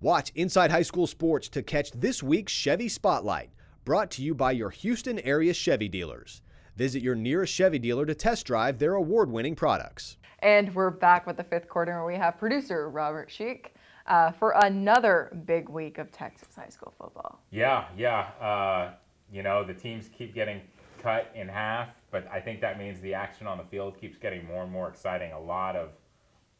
Watch 0.00 0.30
Inside 0.36 0.70
High 0.70 0.82
School 0.82 1.08
Sports 1.08 1.48
to 1.48 1.62
catch 1.62 1.90
this 1.90 2.22
week's 2.22 2.52
Chevy 2.52 2.88
Spotlight, 2.88 3.50
brought 3.84 4.12
to 4.12 4.22
you 4.22 4.32
by 4.32 4.52
your 4.52 4.70
Houston 4.70 5.18
area 5.18 5.52
Chevy 5.52 5.88
dealers. 5.88 6.40
Visit 6.78 7.02
your 7.02 7.16
nearest 7.16 7.52
Chevy 7.52 7.80
dealer 7.80 8.06
to 8.06 8.14
test 8.14 8.46
drive 8.46 8.78
their 8.78 8.94
award 8.94 9.32
winning 9.32 9.56
products. 9.56 10.16
And 10.38 10.72
we're 10.76 10.90
back 10.90 11.26
with 11.26 11.36
the 11.36 11.42
fifth 11.42 11.68
quarter, 11.68 11.90
and 11.90 12.06
we 12.06 12.14
have 12.14 12.38
producer 12.38 12.88
Robert 12.88 13.28
Sheik 13.28 13.74
uh, 14.06 14.30
for 14.30 14.52
another 14.52 15.36
big 15.44 15.68
week 15.68 15.98
of 15.98 16.12
Texas 16.12 16.46
high 16.54 16.68
school 16.68 16.94
football. 16.96 17.40
Yeah, 17.50 17.86
yeah. 17.96 18.28
Uh, 18.40 18.92
you 19.32 19.42
know, 19.42 19.64
the 19.64 19.74
teams 19.74 20.08
keep 20.16 20.36
getting 20.36 20.60
cut 21.02 21.32
in 21.34 21.48
half, 21.48 21.88
but 22.12 22.28
I 22.30 22.38
think 22.38 22.60
that 22.60 22.78
means 22.78 23.00
the 23.00 23.12
action 23.12 23.48
on 23.48 23.58
the 23.58 23.64
field 23.64 24.00
keeps 24.00 24.16
getting 24.16 24.46
more 24.46 24.62
and 24.62 24.70
more 24.70 24.88
exciting. 24.88 25.32
A 25.32 25.40
lot 25.40 25.74
of, 25.74 25.88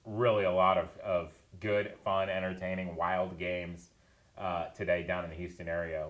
really 0.05 0.47
a 0.47 0.53
lot 0.53 0.79
of, 0.79 0.89
of 0.99 1.31
good, 1.61 1.93
fun, 2.05 2.29
entertaining, 2.29 2.97
wild 2.97 3.39
games 3.39 3.91
uh, 4.37 4.65
today 4.71 5.05
down 5.05 5.23
in 5.23 5.31
the 5.31 5.37
Houston 5.37 5.69
area. 5.69 6.05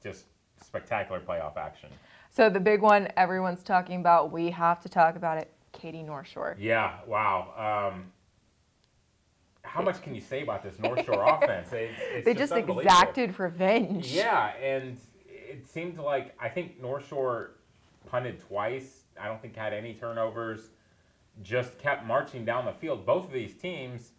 Just 0.00 0.26
spectacular 0.62 1.20
playoff 1.20 1.56
action. 1.56 1.88
So 2.30 2.48
the 2.48 2.60
big 2.60 2.80
one 2.80 3.08
everyone's 3.16 3.62
talking 3.62 4.00
about, 4.00 4.30
we 4.30 4.50
have 4.50 4.80
to 4.82 4.88
talk 4.88 5.16
about 5.16 5.38
it. 5.38 5.50
Katy 5.72 6.02
North 6.02 6.28
Shore. 6.28 6.56
Yeah, 6.58 6.98
wow. 7.06 7.92
Um, 7.92 8.12
how 9.62 9.82
much 9.82 10.02
can 10.02 10.14
you 10.14 10.20
say 10.20 10.42
about 10.42 10.62
this 10.62 10.78
North 10.78 11.04
Shore 11.04 11.22
offense? 11.42 11.72
It's, 11.72 11.92
it's 12.12 12.24
they 12.24 12.34
just, 12.34 12.52
just 12.52 12.68
exacted 12.68 13.38
revenge. 13.38 14.08
Yeah, 14.08 14.54
and 14.56 14.98
it 15.26 15.66
seemed 15.68 15.98
like 15.98 16.34
I 16.40 16.48
think 16.48 16.80
North 16.80 17.06
Shore 17.08 17.52
punted 18.06 18.40
twice. 18.40 19.02
I 19.20 19.26
don't 19.26 19.40
think 19.40 19.56
had 19.56 19.72
any 19.72 19.94
turnovers. 19.94 20.70
Just 21.42 21.78
kept 21.78 22.04
marching 22.04 22.44
down 22.44 22.64
the 22.64 22.72
field. 22.72 23.06
Both 23.06 23.26
of 23.26 23.32
these 23.32 23.54
teams. 23.54 24.12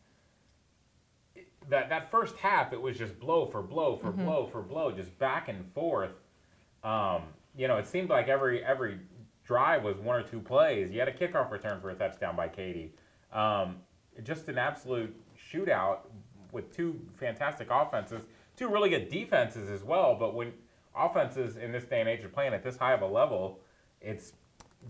That 1.70 1.90
that 1.90 2.10
first 2.10 2.36
half, 2.38 2.74
it 2.74 2.82
was 2.82 2.98
just 2.98 3.20
blow 3.20 3.46
for 3.46 3.62
blow 3.62 3.96
for 3.96 4.08
mm-hmm. 4.08 4.26
blow 4.26 4.48
for 4.48 4.62
blow, 4.62 4.92
just 4.92 5.18
back 5.20 5.48
and 5.48 5.72
forth. 5.74 6.12
Um, 6.84 7.22
you 7.56 7.68
know, 7.68 7.78
it 7.78 7.88
seemed 7.88 8.10
like 8.10 8.28
every 8.28 8.64
every 8.64 9.00
drive 9.44 9.84
was 9.84 9.98
one 9.98 10.20
or 10.20 10.24
two 10.24 10.40
plays. 10.40 10.92
You 10.92 11.00
had 11.00 11.08
a 11.08 11.14
kickoff 11.14 11.52
return 11.52 11.82
for 11.82 11.90
a 11.90 11.96
touchdown 11.96 12.36
by 12.36 12.48
Katy. 12.48 12.94
Um, 13.34 13.78
just 14.24 14.48
an 14.48 14.58
absolute 14.58 15.16
shootout 15.52 16.00
with 16.52 16.76
two 16.76 17.00
fantastic 17.20 17.70
offenses, 17.72 18.26
two 18.56 18.68
really 18.68 18.90
good 18.90 19.10
defenses 19.10 19.70
as 19.70 19.84
well. 19.84 20.16
But 20.16 20.36
when 20.36 20.54
offenses 20.96 21.58
in 21.58 21.72
this 21.72 21.86
day 21.86 22.02
and 22.02 22.10
age 22.10 22.24
are 22.24 22.30
playing 22.30 22.54
at 22.54 22.64
this 22.64 22.78
high 22.78 22.94
of 22.94 23.02
a 23.02 23.08
level, 23.08 23.60
it's 24.02 24.34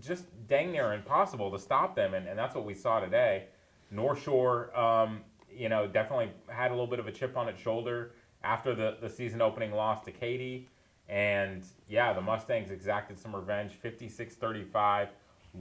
just 0.00 0.24
dang 0.48 0.72
near 0.72 0.92
impossible 0.92 1.50
to 1.50 1.58
stop 1.58 1.94
them, 1.94 2.14
and, 2.14 2.26
and 2.26 2.38
that's 2.38 2.54
what 2.54 2.64
we 2.64 2.74
saw 2.74 3.00
today. 3.00 3.44
North 3.90 4.22
Shore, 4.22 4.76
um, 4.78 5.20
you 5.54 5.68
know, 5.68 5.86
definitely 5.86 6.30
had 6.48 6.70
a 6.70 6.74
little 6.74 6.86
bit 6.86 6.98
of 6.98 7.06
a 7.06 7.12
chip 7.12 7.36
on 7.36 7.48
its 7.48 7.60
shoulder 7.60 8.12
after 8.42 8.74
the, 8.74 8.96
the 9.00 9.08
season 9.08 9.42
opening 9.42 9.72
loss 9.72 10.04
to 10.04 10.10
Katy. 10.10 10.68
And 11.08 11.64
yeah, 11.88 12.12
the 12.12 12.20
Mustangs 12.20 12.70
exacted 12.70 13.18
some 13.18 13.34
revenge, 13.34 13.72
56 13.72 14.34
35. 14.34 15.08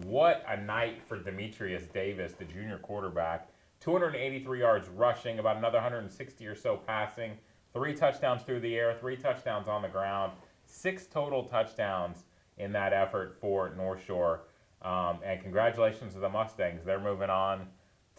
What 0.05 0.45
a 0.47 0.55
night 0.55 1.01
for 1.07 1.17
Dematrius 1.17 1.91
Davis, 1.91 2.33
the 2.33 2.45
junior 2.45 2.77
quarterback. 2.77 3.49
283 3.81 4.59
yards 4.59 4.87
rushing, 4.89 5.39
about 5.39 5.57
another 5.57 5.79
160 5.79 6.45
or 6.45 6.55
so 6.55 6.77
passing, 6.77 7.31
three 7.73 7.93
touchdowns 7.93 8.43
through 8.43 8.59
the 8.59 8.75
air, 8.75 8.95
three 8.99 9.17
touchdowns 9.17 9.67
on 9.67 9.81
the 9.81 9.87
ground, 9.87 10.31
six 10.65 11.07
total 11.07 11.43
touchdowns 11.43 12.23
in 12.57 12.71
that 12.71 12.93
effort 12.93 13.35
for 13.41 13.73
North 13.75 14.03
Shore. 14.05 14.43
Um, 14.83 15.19
and 15.25 15.41
congratulations 15.41 16.13
to 16.13 16.19
the 16.19 16.29
Mustangs. 16.29 16.83
They're 16.85 16.99
moving 16.99 17.29
on 17.29 17.67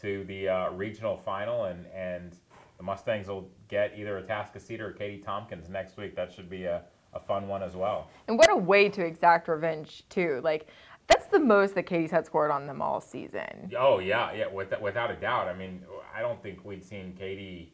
to 0.01 0.25
the 0.25 0.49
uh, 0.49 0.71
regional 0.71 1.17
final, 1.17 1.65
and, 1.65 1.87
and 1.95 2.37
the 2.77 2.83
Mustangs 2.83 3.29
will 3.29 3.49
get 3.69 3.95
either 3.97 4.21
Atascocita 4.21 4.81
or 4.81 4.93
Katy 4.93 5.19
Tompkins 5.19 5.69
next 5.69 5.97
week. 5.97 6.17
That 6.17 6.33
should 6.33 6.51
be 6.51 6.65
a, 6.65 6.83
a 7.13 7.21
fun 7.21 7.49
one 7.49 7.63
as 7.63 7.77
well. 7.77 8.09
And 8.29 8.39
what 8.39 8.51
a 8.51 8.57
way 8.57 8.89
to 8.89 9.05
exact 9.05 9.49
revenge, 9.49 10.05
too. 10.09 10.41
Like, 10.43 10.69
that's 11.07 11.27
the 11.27 11.39
most 11.39 11.75
that 11.75 11.85
Katy's 11.85 12.11
had 12.11 12.27
scored 12.27 12.51
on 12.51 12.67
them 12.67 12.81
all 12.81 13.01
season. 13.01 13.71
Oh 13.79 13.99
yeah, 13.99 14.33
yeah, 14.33 14.47
with, 14.47 14.73
without 14.81 15.11
a 15.11 15.17
doubt. 15.17 15.49
I 15.49 15.55
mean, 15.55 15.83
I 16.15 16.21
don't 16.21 16.43
think 16.43 16.65
we'd 16.65 16.85
seen 16.85 17.15
Katy, 17.19 17.73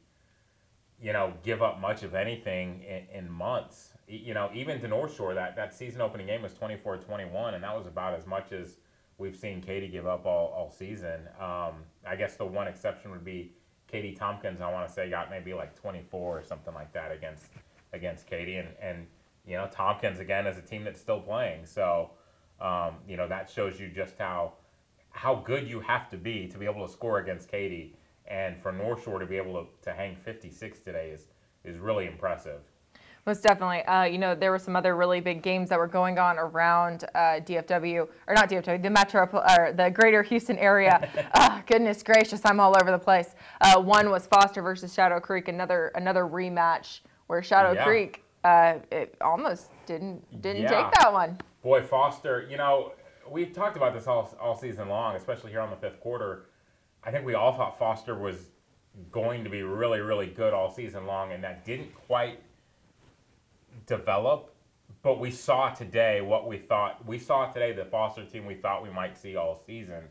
you 1.01 1.13
know, 1.13 1.33
give 1.43 1.63
up 1.63 1.81
much 1.81 2.03
of 2.03 2.15
anything 2.15 2.83
in, 2.83 3.07
in 3.17 3.31
months. 3.31 3.93
You 4.09 4.33
know, 4.33 4.51
even 4.55 4.81
to 4.81 4.89
North 4.89 5.15
Shore, 5.15 5.35
that, 5.35 5.55
that 5.57 5.75
season 5.75 6.01
opening 6.01 6.27
game 6.27 6.41
was 6.41 6.55
24-21, 6.55 7.55
and 7.55 7.63
that 7.63 7.77
was 7.77 7.87
about 7.87 8.15
as 8.15 8.27
much 8.27 8.53
as 8.53 8.79
we've 9.19 9.37
seen 9.37 9.61
Katy 9.61 9.89
give 9.89 10.07
up 10.07 10.25
all, 10.25 10.49
all 10.57 10.71
season. 10.71 11.29
Um, 11.39 11.75
I 12.07 12.17
guess 12.17 12.37
the 12.37 12.47
one 12.47 12.69
exception 12.69 13.11
would 13.11 13.25
be 13.25 13.53
Katy 13.87 14.15
Tompkins. 14.15 14.61
I 14.61 14.73
want 14.73 14.89
to 14.89 14.93
say 14.93 15.11
got 15.11 15.31
maybe 15.31 15.53
like 15.53 15.79
24 15.79 16.39
or 16.39 16.43
something 16.43 16.73
like 16.73 16.93
that 16.95 17.13
against 17.13 17.47
against 17.93 18.27
Katy, 18.27 18.57
and 18.57 18.69
and 18.81 19.07
you 19.49 19.57
know 19.57 19.67
Tompkins 19.71 20.21
again 20.21 20.47
is 20.47 20.59
a 20.59 20.63
team 20.63 20.85
that's 20.85 21.01
still 21.01 21.21
playing. 21.21 21.65
So 21.65 22.11
um, 22.61 22.97
you 23.09 23.17
know 23.17 23.27
that 23.29 23.51
shows 23.51 23.81
you 23.81 23.89
just 23.89 24.19
how 24.19 24.53
how 25.11 25.37
good 25.37 25.67
you 25.67 25.81
have 25.81 26.09
to 26.11 26.17
be 26.17 26.47
to 26.49 26.59
be 26.59 26.67
able 26.67 26.87
to 26.87 26.93
score 26.93 27.19
against 27.19 27.51
Katy, 27.51 27.97
and 28.27 28.61
for 28.63 28.73
North 28.73 29.03
Shore 29.03 29.19
to 29.19 29.27
be 29.27 29.37
able 29.37 29.55
to, 29.55 29.91
to 29.91 29.93
hang 29.93 30.17
56 30.17 30.81
today 30.81 31.11
is 31.11 31.29
is 31.65 31.79
really 31.79 32.07
impressive. 32.07 32.61
Most 33.27 33.43
definitely. 33.43 33.83
Uh, 33.85 34.05
you 34.05 34.17
know, 34.17 34.35
there 34.35 34.51
were 34.51 34.59
some 34.59 34.75
other 34.75 34.97
really 34.97 35.21
big 35.21 35.43
games 35.43 35.69
that 35.69 35.79
were 35.79 35.87
going 35.87 36.19
on 36.19 36.39
around 36.39 37.05
uh, 37.15 37.41
DFW, 37.41 38.09
or 38.27 38.35
not 38.35 38.49
DFW, 38.49 38.83
the 38.83 38.89
metro, 38.89 39.25
or 39.25 39.73
the 39.75 39.91
greater 39.91 40.23
Houston 40.23 40.57
area. 40.57 41.29
oh, 41.35 41.61
goodness 41.67 42.03
gracious, 42.03 42.41
I'm 42.47 42.59
all 42.59 42.75
over 42.81 42.91
the 42.91 42.99
place. 42.99 43.35
Uh, 43.61 43.83
one 43.83 44.09
was 44.09 44.27
Foster 44.27 44.63
versus 44.63 44.95
Shadow 44.95 45.21
Creek, 45.21 45.49
another 45.49 45.89
another 45.95 46.25
rematch 46.25 47.01
where 47.27 47.43
Shadow 47.43 47.73
yeah. 47.73 47.85
Creek 47.85 48.25
uh, 48.45 48.75
it 48.91 49.17
almost 49.21 49.71
didn't 49.87 50.41
didn't 50.41 50.63
yeah. 50.63 50.83
take 50.83 50.93
that 51.01 51.13
one. 51.13 51.39
Boy, 51.63 51.83
Foster, 51.83 52.47
you 52.49 52.57
know, 52.57 52.93
we've 53.31 53.53
talked 53.53 53.77
about 53.77 53.95
this 53.95 54.07
all, 54.07 54.37
all 54.41 54.57
season 54.57 54.89
long, 54.89 55.17
especially 55.17 55.51
here 55.51 55.61
on 55.61 55.71
the 55.71 55.77
fifth 55.77 56.01
quarter. 56.01 56.47
I 57.05 57.11
think 57.11 57.25
we 57.25 57.35
all 57.35 57.53
thought 57.53 57.79
Foster 57.79 58.15
was 58.15 58.51
going 59.11 59.45
to 59.45 59.51
be 59.51 59.63
really, 59.63 60.01
really 60.01 60.27
good 60.27 60.53
all 60.53 60.71
season 60.71 61.07
long, 61.07 61.33
and 61.33 61.43
that 61.45 61.65
didn't 61.65 61.95
quite 62.07 62.41
develop. 63.87 64.55
But 65.03 65.21
we 65.21 65.31
saw 65.31 65.71
today 65.71 66.21
what 66.21 66.49
we 66.49 66.59
thought. 66.59 67.05
We 67.07 67.19
saw 67.19 67.47
today 67.47 67.73
the 67.73 67.85
Foster 67.85 68.25
team 68.25 68.47
we 68.47 68.55
thought 68.55 68.83
we 68.83 68.91
might 68.91 69.17
see 69.17 69.37
all 69.37 69.63
season, 69.67 70.05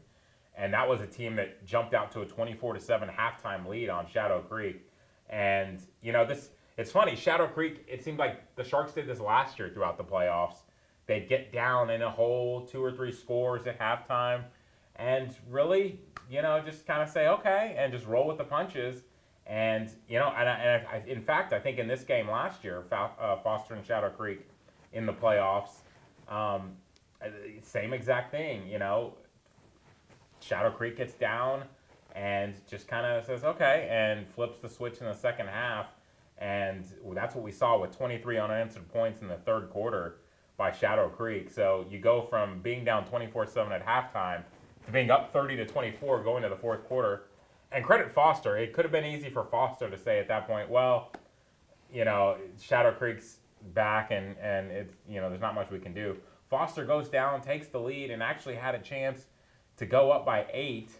and 0.56 0.74
that 0.74 0.88
was 0.88 1.02
a 1.02 1.08
team 1.08 1.36
that 1.36 1.66
jumped 1.66 1.94
out 1.94 2.12
to 2.14 2.22
a 2.22 2.26
24 2.26 2.74
to 2.76 2.80
seven 2.80 3.10
halftime 3.10 3.68
lead 3.68 3.90
on 3.90 4.08
Shadow 4.08 4.42
Creek. 4.42 4.90
And 5.30 5.80
you 6.02 6.14
know 6.14 6.26
this, 6.26 6.50
it's 6.78 6.92
funny. 6.92 7.16
Shadow 7.16 7.48
Creek. 7.48 7.86
It 7.88 8.04
seemed 8.04 8.20
like 8.20 8.56
the 8.56 8.64
Sharks 8.64 8.94
did 8.94 9.08
this 9.08 9.20
last 9.20 9.58
year 9.60 9.70
throughout 9.70 9.98
the 9.98 10.04
playoffs 10.04 10.58
they'd 11.08 11.28
get 11.28 11.52
down 11.52 11.90
in 11.90 12.02
a 12.02 12.12
hole, 12.12 12.68
two 12.68 12.84
or 12.84 12.92
three 12.92 13.12
scores 13.12 13.66
at 13.66 13.80
halftime, 13.80 14.44
and 14.98 15.36
really, 15.50 16.00
you 16.30 16.42
know, 16.42 16.62
just 16.64 16.86
kind 16.86 17.02
of 17.02 17.10
say 17.10 17.28
okay 17.28 17.76
and 17.78 17.92
just 17.92 18.06
roll 18.06 18.28
with 18.28 18.38
the 18.38 18.44
punches. 18.44 19.04
And 19.48 19.90
you 20.10 20.20
know, 20.20 20.34
and, 20.38 20.50
I, 20.50 20.54
and 20.54 20.88
I, 20.88 21.04
in 21.08 21.22
fact, 21.22 21.54
I 21.54 21.60
think 21.60 21.80
in 21.80 21.88
this 21.88 22.04
game 22.04 22.30
last 22.30 22.64
year, 22.64 22.84
uh, 22.92 23.38
Foster 23.38 23.74
and 23.74 23.86
Shadow 23.86 24.10
Creek 24.10 24.46
in 24.92 25.06
the 25.06 25.14
playoffs, 25.14 25.80
um, 26.28 26.74
same 27.62 27.94
exact 27.94 28.32
thing. 28.32 28.68
You 28.68 28.80
know, 28.80 29.14
Shadow 30.42 30.70
Creek 30.70 30.98
gets 30.98 31.14
down 31.14 31.64
and 32.14 32.56
just 32.70 32.88
kind 32.90 33.06
of 33.06 33.24
says 33.26 33.46
okay 33.46 33.88
and 33.90 34.28
flips 34.28 34.60
the 34.60 34.68
switch 34.68 35.00
in 35.00 35.06
the 35.06 35.14
second 35.14 35.48
half 35.48 35.88
And 36.40 36.86
that's 37.14 37.36
what 37.36 37.44
we 37.44 37.52
saw 37.52 37.80
with 37.80 37.98
23 37.98 38.38
unanswered 38.38 38.88
points 38.90 39.22
in 39.22 39.28
the 39.28 39.38
third 39.38 39.70
quarter 39.70 40.18
by 40.56 40.72
Shadow 40.72 41.10
Creek. 41.10 41.50
So 41.50 41.86
you 41.90 42.00
go 42.00 42.22
from 42.22 42.60
being 42.60 42.84
down 42.84 43.06
24 43.06 43.48
7 43.48 43.72
at 43.72 43.86
halftime 43.86 44.44
to 44.86 44.92
being 44.92 45.10
up 45.10 45.34
30 45.34 45.56
to 45.58 45.66
24 45.66 46.24
going 46.24 46.44
to 46.44 46.50
the 46.50 46.56
fourth 46.56 46.84
quarter. 46.86 47.26
And 47.72 47.84
credit 47.84 48.12
Foster. 48.12 48.58
It 48.58 48.74
could 48.74 48.86
have 48.86 48.92
been 48.92 49.06
easy 49.06 49.30
for 49.30 49.44
Foster 49.44 49.90
to 49.90 49.98
say 49.98 50.20
at 50.20 50.28
that 50.30 50.48
point, 50.48 50.70
well, 50.70 51.12
you 51.92 52.06
know, 52.06 52.38
Shadow 52.60 52.92
Creek's 52.92 53.38
back 53.74 54.12
and, 54.12 54.36
and 54.38 54.72
it's, 54.72 54.94
you 55.10 55.20
know, 55.20 55.30
there's 55.30 55.42
not 55.42 55.56
much 55.56 55.70
we 55.70 55.80
can 55.80 55.94
do. 55.94 56.18
Foster 56.50 56.86
goes 56.86 57.10
down, 57.10 57.42
takes 57.42 57.68
the 57.68 57.80
lead, 57.80 58.10
and 58.10 58.24
actually 58.24 58.56
had 58.56 58.74
a 58.74 58.80
chance 58.80 59.26
to 59.78 59.86
go 59.86 60.12
up 60.12 60.26
by 60.26 60.46
eight 60.54 60.92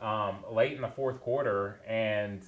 um, 0.00 0.36
late 0.50 0.72
in 0.72 0.80
the 0.80 0.88
fourth 0.88 1.20
quarter. 1.20 1.80
And 1.86 2.42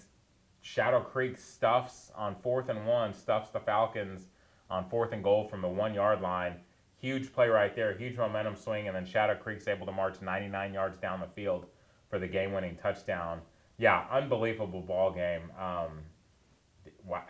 Shadow 0.62 1.00
Creek 1.00 1.38
stuffs 1.38 2.12
on 2.14 2.36
fourth 2.42 2.68
and 2.68 2.86
one, 2.86 3.14
stuffs 3.14 3.50
the 3.50 3.60
Falcons 3.60 4.26
on 4.68 4.88
fourth 4.88 5.12
and 5.12 5.24
goal 5.24 5.48
from 5.48 5.62
the 5.62 5.68
one 5.68 5.94
yard 5.94 6.20
line. 6.20 6.56
Huge 6.98 7.32
play 7.32 7.48
right 7.48 7.74
there, 7.74 7.96
huge 7.96 8.18
momentum 8.18 8.56
swing, 8.56 8.86
and 8.86 8.94
then 8.94 9.06
Shadow 9.06 9.34
Creek's 9.34 9.66
able 9.68 9.86
to 9.86 9.92
march 9.92 10.20
99 10.20 10.74
yards 10.74 10.98
down 10.98 11.20
the 11.20 11.26
field 11.26 11.66
for 12.10 12.18
the 12.18 12.28
game 12.28 12.52
winning 12.52 12.76
touchdown. 12.76 13.40
Yeah, 13.78 14.04
unbelievable 14.10 14.82
ball 14.82 15.10
game. 15.10 15.50
Um, 15.58 16.02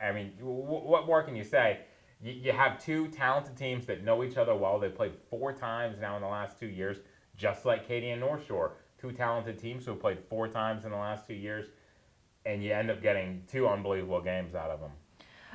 I 0.03 0.11
mean, 0.11 0.33
what 0.41 1.07
more 1.07 1.23
can 1.23 1.37
you 1.37 1.45
say? 1.45 1.81
You 2.23 2.53
have 2.53 2.83
two 2.83 3.09
talented 3.09 3.57
teams 3.57 3.87
that 3.87 4.03
know 4.05 4.25
each 4.25 4.37
other 4.37 4.55
well. 4.55 4.79
They 4.81 4.89
played 4.89 5.15
four 5.31 5.53
times 5.53 5.99
now 6.01 6.17
in 6.17 6.23
the 6.23 6.29
last 6.29 6.59
two 6.59 6.67
years, 6.67 6.99
just 7.37 7.65
like 7.65 7.87
Katy 7.87 8.11
and 8.11 8.21
North 8.21 8.45
Shore. 8.47 8.73
Two 9.01 9.13
talented 9.13 9.59
teams 9.59 9.85
who 9.85 9.93
have 9.93 10.01
played 10.01 10.19
four 10.29 10.49
times 10.49 10.85
in 10.85 10.91
the 10.91 10.97
last 10.97 11.27
two 11.27 11.35
years 11.35 11.69
and 12.47 12.63
you 12.63 12.73
end 12.73 12.91
up 12.91 13.03
getting 13.03 13.43
two 13.51 13.69
unbelievable 13.69 14.21
games 14.21 14.55
out 14.55 14.71
of 14.71 14.81
them. 14.81 14.91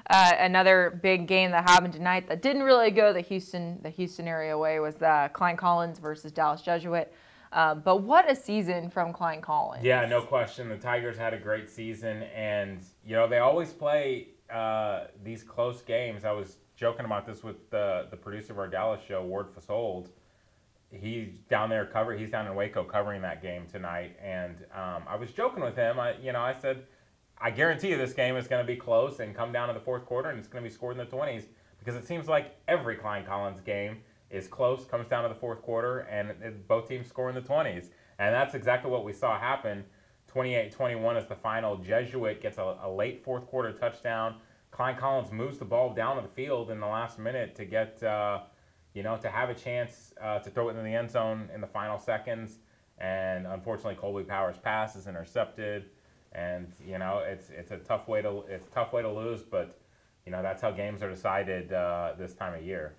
Uh, 0.08 0.34
another 0.38 1.00
big 1.02 1.28
game 1.28 1.50
that 1.52 1.68
happened 1.68 1.94
tonight 1.94 2.28
that 2.28 2.42
didn't 2.42 2.62
really 2.64 2.92
go 2.92 3.12
the 3.12 3.22
Houston 3.22 3.80
the 3.82 3.90
Houston 3.90 4.28
area 4.28 4.56
way 4.56 4.80
was 4.80 4.96
the 4.96 5.32
Klein 5.34 5.58
Collins 5.58 5.98
versus 5.98 6.32
Dallas 6.32 6.62
Jesuit. 6.62 7.12
Uh, 7.52 7.74
but 7.74 8.04
what 8.04 8.30
a 8.30 8.36
season 8.36 8.90
from 8.90 9.14
Klein 9.14 9.42
Collins! 9.42 9.84
Yeah, 9.84 10.06
no 10.06 10.22
question. 10.22 10.70
The 10.70 10.78
Tigers 10.78 11.18
had 11.18 11.34
a 11.34 11.40
great 11.40 11.70
season, 11.70 12.24
and 12.36 12.82
you 13.04 13.16
know 13.16 13.28
they 13.28 13.40
always 13.40 13.72
play 13.72 14.28
uh, 14.54 15.06
these 15.24 15.42
close 15.42 15.82
games. 15.82 16.24
I 16.24 16.34
was 16.34 16.58
joking 16.76 17.06
about 17.06 17.26
this 17.26 17.44
with 17.44 17.70
the 17.72 18.08
the 18.12 18.18
producer 18.18 18.54
of 18.54 18.60
our 18.60 18.68
Dallas 18.68 19.02
show, 19.08 19.24
Ward 19.24 19.48
Fasold 19.56 20.10
he's 21.00 21.40
down 21.50 21.70
there 21.70 21.86
cover. 21.86 22.16
He's 22.16 22.30
down 22.30 22.48
in 22.48 22.56
Waco 22.56 22.84
covering 22.84 23.22
that 23.22 23.42
game 23.42 23.66
tonight, 23.72 24.16
and 24.22 24.56
um, 24.74 25.04
I 25.08 25.16
was 25.16 25.32
joking 25.32 25.64
with 25.64 25.76
him. 25.76 26.00
I, 26.00 26.16
you 26.18 26.32
know, 26.32 26.42
I 26.42 26.54
said, 26.54 26.84
I 27.40 27.52
guarantee 27.52 27.90
you 27.90 27.98
this 27.98 28.14
game 28.14 28.36
is 28.36 28.48
going 28.48 28.66
to 28.66 28.68
be 28.68 28.78
close 28.78 29.20
and 29.20 29.36
come 29.36 29.52
down 29.52 29.68
to 29.68 29.74
the 29.74 29.80
fourth 29.80 30.06
quarter, 30.06 30.30
and 30.30 30.40
it's 30.40 30.48
going 30.48 30.64
to 30.64 30.70
be 30.70 30.74
scored 30.74 30.98
in 30.98 30.98
the 30.98 31.10
twenties 31.10 31.44
because 31.80 31.96
it 31.96 32.08
seems 32.08 32.28
like 32.28 32.56
every 32.68 32.96
Klein 32.96 33.26
Collins 33.26 33.62
game 33.62 33.98
is 34.30 34.48
close, 34.48 34.86
comes 34.86 35.08
down 35.08 35.24
to 35.24 35.30
the 35.30 35.40
fourth 35.40 35.62
quarter, 35.62 36.00
and 36.00 36.30
it, 36.30 36.68
both 36.68 36.88
teams 36.88 37.08
score 37.08 37.30
in 37.30 37.36
the 37.36 37.42
twenties, 37.42 37.90
and 38.20 38.34
that's 38.34 38.56
exactly 38.56 38.90
what 38.90 39.04
we 39.04 39.14
saw 39.14 39.40
happen. 39.40 39.84
28-21 40.34 41.22
is 41.22 41.28
the 41.28 41.36
final. 41.36 41.78
Jesuit 41.78 42.42
gets 42.42 42.58
a, 42.58 42.78
a 42.84 42.90
late 42.90 43.24
fourth 43.24 43.48
quarter 43.48 43.72
touchdown. 43.72 44.36
Klein 44.72 44.98
Collins 44.98 45.32
moves 45.32 45.58
the 45.58 45.66
ball 45.66 45.94
down 45.94 46.18
to 46.18 46.22
the 46.22 46.28
field 46.28 46.70
in 46.70 46.82
the 46.82 46.88
last 46.88 47.20
minute 47.20 47.56
to 47.56 47.66
get. 47.66 48.02
Uh, 48.04 48.42
you 48.96 49.04
know, 49.04 49.18
to 49.18 49.30
have 49.30 49.50
a 49.50 49.54
chance 49.54 50.14
uh, 50.24 50.40
to 50.40 50.50
throw 50.50 50.70
it 50.70 50.78
in 50.78 50.84
the 50.84 50.96
end 50.96 51.12
zone 51.12 51.50
in 51.54 51.62
the 51.62 51.68
final 51.68 52.00
seconds. 52.00 52.58
And 52.98 53.46
unfortunately, 53.46 53.96
Colby 53.96 54.24
Powers' 54.24 54.58
pass 54.58 54.96
is 54.96 55.06
intercepted, 55.06 55.90
and 56.32 56.72
you 56.84 56.98
know 56.98 57.20
it's 57.20 57.50
it's 57.50 57.72
a 57.72 57.78
tough 57.78 58.08
way 58.08 58.22
to 58.22 58.44
it's 58.50 58.70
a 58.70 58.72
tough 58.72 58.94
way 58.94 59.02
to 59.02 59.12
lose, 59.12 59.44
but 59.44 59.78
you 60.26 60.32
know 60.32 60.42
that's 60.42 60.62
how 60.62 60.72
games 60.72 61.04
are 61.04 61.10
decided 61.10 61.74
uh, 61.74 62.14
this 62.18 62.34
time 62.34 62.58
of 62.58 62.64
year. 62.64 62.96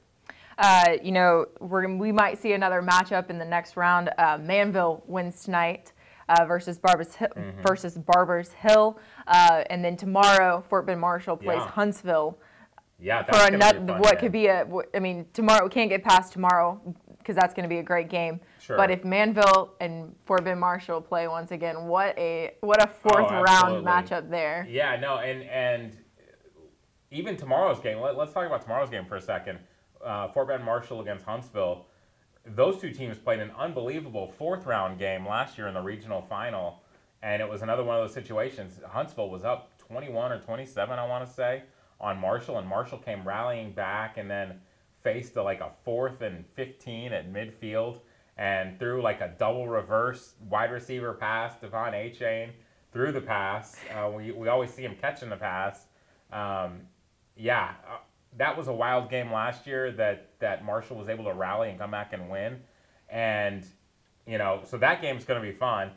Uh, 0.59 0.97
you 1.03 1.13
know, 1.13 1.47
we're, 1.61 1.87
we 1.97 2.13
might 2.13 2.39
see 2.39 2.53
another 2.53 2.83
matchup 2.83 3.29
in 3.29 3.39
the 3.39 3.45
next 3.45 3.77
round. 3.77 4.09
Uh, 4.17 4.39
Manvel 4.39 5.03
wins 5.07 5.43
tonight. 5.43 5.93
Uh, 6.29 6.45
versus 6.45 6.77
Barbers 6.77 7.15
Hill, 7.15 7.29
mm-hmm. 7.37 7.63
versus 7.63 7.97
Barbers 7.97 8.51
Hill, 8.51 8.99
uh, 9.29 9.63
and 9.71 9.85
then 9.85 9.97
tomorrow 9.97 10.61
Fort 10.69 10.85
Bend 10.85 11.01
Marshall 11.01 11.37
plays 11.37 11.61
yeah. 11.61 11.69
Huntsville. 11.69 12.37
Yeah, 12.99 13.25
for 13.25 13.55
another 13.55 13.81
what 13.99 14.19
could 14.19 14.33
be 14.33 14.47
a. 14.47 14.67
I 14.95 14.99
mean, 15.01 15.27
tomorrow 15.35 15.65
we 15.65 15.71
can't 15.71 15.91
get 15.91 16.03
past 16.03 16.33
tomorrow 16.33 16.81
because 17.19 17.37
that's 17.37 17.53
going 17.53 17.65
to 17.65 17.69
be 17.69 17.79
a 17.79 17.83
great 17.83 18.09
game. 18.09 18.41
Sure. 18.61 18.77
But 18.77 18.91
if 18.91 19.03
Manvel 19.03 19.71
and 19.81 20.15
Fort 20.25 20.45
Bend 20.45 20.61
Marshall 20.61 21.03
play 21.03 21.29
once 21.29 21.51
again, 21.51 21.87
what 21.87 22.19
a 22.19 22.55
what 22.61 22.83
a 22.83 22.87
fourth 22.87 23.27
oh, 23.31 23.43
round 23.43 23.85
matchup 23.85 24.31
there. 24.31 24.67
Yeah, 24.69 24.97
no, 24.97 25.19
and 25.19 25.43
and 25.43 25.99
even 27.11 27.37
tomorrow's 27.37 27.81
game. 27.81 28.01
Let, 28.01 28.17
us 28.17 28.33
talk 28.33 28.47
about 28.47 28.63
tomorrow's 28.63 28.91
game 28.91 29.05
for 29.05 29.17
a 29.17 29.21
second. 29.21 29.59
Uh, 30.03 30.29
Fort 30.29 30.49
Bend 30.49 30.65
Marshall 30.65 31.01
against 31.01 31.25
Huntsville. 31.25 31.87
Those 32.47 32.81
two 32.81 32.91
teams 32.91 33.19
played 33.19 33.41
an 33.41 33.51
unbelievable 33.59 34.33
fourth 34.39 34.65
round 34.65 34.99
game 34.99 35.27
last 35.27 35.59
year 35.59 35.69
in 35.69 35.75
the 35.75 35.83
regional 35.83 36.23
final, 36.23 36.81
and 37.23 37.43
it 37.43 37.49
was 37.49 37.61
another 37.61 37.85
one 37.85 37.97
of 37.97 38.05
those 38.05 38.15
situations. 38.15 38.81
Huntsville 38.89 39.29
was 39.29 39.45
up 39.45 39.77
21 39.79 40.33
or 40.33 40.41
27, 40.41 40.99
I 40.99 41.07
want 41.07 41.27
to 41.27 41.33
say 41.33 41.65
on 42.01 42.19
Marshall, 42.19 42.59
and 42.59 42.69
Marshall 42.69 42.99
came 42.99 43.27
rallying 43.27 43.73
back 43.73 44.19
and 44.19 44.31
then 44.31 44.61
faced 45.03 45.37
a, 45.37 45.43
like 45.43 45.61
a 45.61 45.71
fourth 45.85 46.21
and 46.21 46.45
15 46.55 47.13
at 47.13 47.33
midfield 47.33 48.01
and 48.37 48.79
threw 48.79 49.01
like 49.01 49.21
a 49.21 49.35
double 49.39 49.69
reverse 49.69 50.35
wide 50.49 50.71
receiver 50.71 51.13
pass. 51.15 51.55
De'Von 51.63 51.93
Achane 51.95 52.51
threw 52.93 53.13
the 53.13 53.21
pass. 53.21 53.77
Uh, 53.95 54.11
we, 54.11 54.33
we 54.33 54.49
always 54.49 54.73
see 54.73 54.83
him 54.83 54.97
catching 55.01 55.31
the 55.31 55.37
pass. 55.37 55.87
Um, 56.33 56.81
yeah, 57.37 57.73
uh, 57.89 57.99
that 58.37 58.57
was 58.57 58.69
a 58.69 58.73
wild 58.73 59.09
game 59.09 59.33
last 59.33 59.67
year 59.67 59.93
that, 59.93 60.31
that 60.41 60.65
Marshall 60.65 60.97
was 60.97 61.09
able 61.09 61.25
to 61.25 61.33
rally 61.33 61.71
and 61.71 61.79
come 61.79 61.91
back 61.91 62.13
and 62.13 62.29
win. 62.29 62.59
And, 63.09 63.65
you 64.27 64.39
know, 64.39 64.61
so 64.65 64.77
that 64.79 65.01
game's 65.01 65.25
going 65.25 65.41
to 65.41 65.47
be 65.47 65.55
fun 65.55 65.93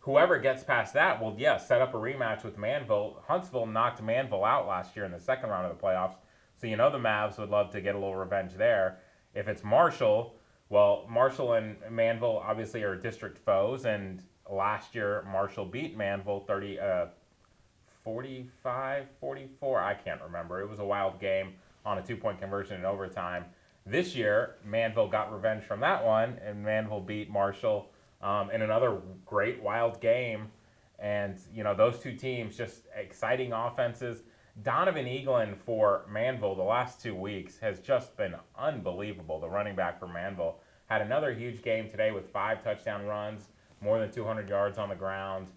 whoever 0.00 0.38
gets 0.38 0.64
past 0.64 0.94
that 0.94 1.22
will, 1.22 1.34
yeah, 1.38 1.56
set 1.56 1.80
up 1.80 1.94
a 1.94 1.98
rematch 1.98 2.44
with 2.44 2.56
Manvel. 2.56 3.22
Huntsville 3.26 3.66
knocked 3.66 4.02
Manvel 4.02 4.46
out 4.46 4.66
last 4.66 4.96
year 4.96 5.04
in 5.04 5.12
the 5.12 5.20
second 5.20 5.50
round 5.50 5.66
of 5.66 5.76
the 5.76 5.82
playoffs, 5.82 6.16
so 6.56 6.66
you 6.66 6.76
know 6.76 6.90
the 6.90 6.98
Mavs 6.98 7.38
would 7.38 7.50
love 7.50 7.70
to 7.70 7.80
get 7.80 7.94
a 7.94 7.98
little 7.98 8.16
revenge 8.16 8.54
there. 8.54 8.98
If 9.34 9.48
it's 9.48 9.62
Marshall, 9.62 10.34
well, 10.68 11.06
Marshall 11.08 11.54
and 11.54 11.76
Manvel 11.90 12.44
obviously 12.44 12.82
are 12.82 12.94
district 12.94 13.38
foes, 13.38 13.84
and 13.84 14.22
last 14.50 14.94
year 14.94 15.24
Marshall 15.30 15.64
beat 15.64 15.96
Manvel 15.96 16.46
30, 16.46 16.80
uh, 16.80 17.06
45, 18.04 19.06
44. 19.20 19.80
I 19.80 19.94
can't 19.94 20.20
remember. 20.22 20.60
It 20.60 20.68
was 20.68 20.78
a 20.78 20.84
wild 20.84 21.20
game 21.20 21.54
on 21.84 21.98
a 21.98 22.02
two 22.02 22.16
point 22.16 22.40
conversion 22.40 22.78
in 22.78 22.84
overtime. 22.84 23.44
This 23.86 24.14
year, 24.14 24.56
Manvel 24.66 25.10
got 25.10 25.32
revenge 25.32 25.64
from 25.64 25.80
that 25.80 26.04
one, 26.04 26.38
and 26.44 26.64
Manvel 26.64 27.04
beat 27.04 27.30
Marshall 27.30 27.90
um, 28.22 28.50
in 28.50 28.62
another 28.62 29.00
great 29.24 29.62
wild 29.62 30.00
game. 30.00 30.48
And, 30.98 31.38
you 31.54 31.62
know, 31.62 31.74
those 31.74 31.98
two 31.98 32.12
teams, 32.12 32.56
just 32.56 32.86
exciting 32.96 33.52
offenses. 33.52 34.22
Donovan 34.62 35.06
Eaglin 35.06 35.56
for 35.56 36.04
Manvel 36.12 36.56
the 36.56 36.62
last 36.64 37.00
two 37.00 37.14
weeks 37.14 37.58
has 37.58 37.78
just 37.78 38.16
been 38.16 38.34
unbelievable. 38.58 39.38
The 39.38 39.48
running 39.48 39.76
back 39.76 40.00
for 40.00 40.08
Manvel 40.08 40.54
had 40.86 41.00
another 41.02 41.32
huge 41.32 41.62
game 41.62 41.88
today 41.88 42.10
with 42.10 42.28
five 42.30 42.64
touchdown 42.64 43.06
runs, 43.06 43.48
more 43.80 44.00
than 44.00 44.10
200 44.10 44.48
yards 44.48 44.78
on 44.78 44.88
the 44.88 44.96
ground. 44.96 45.48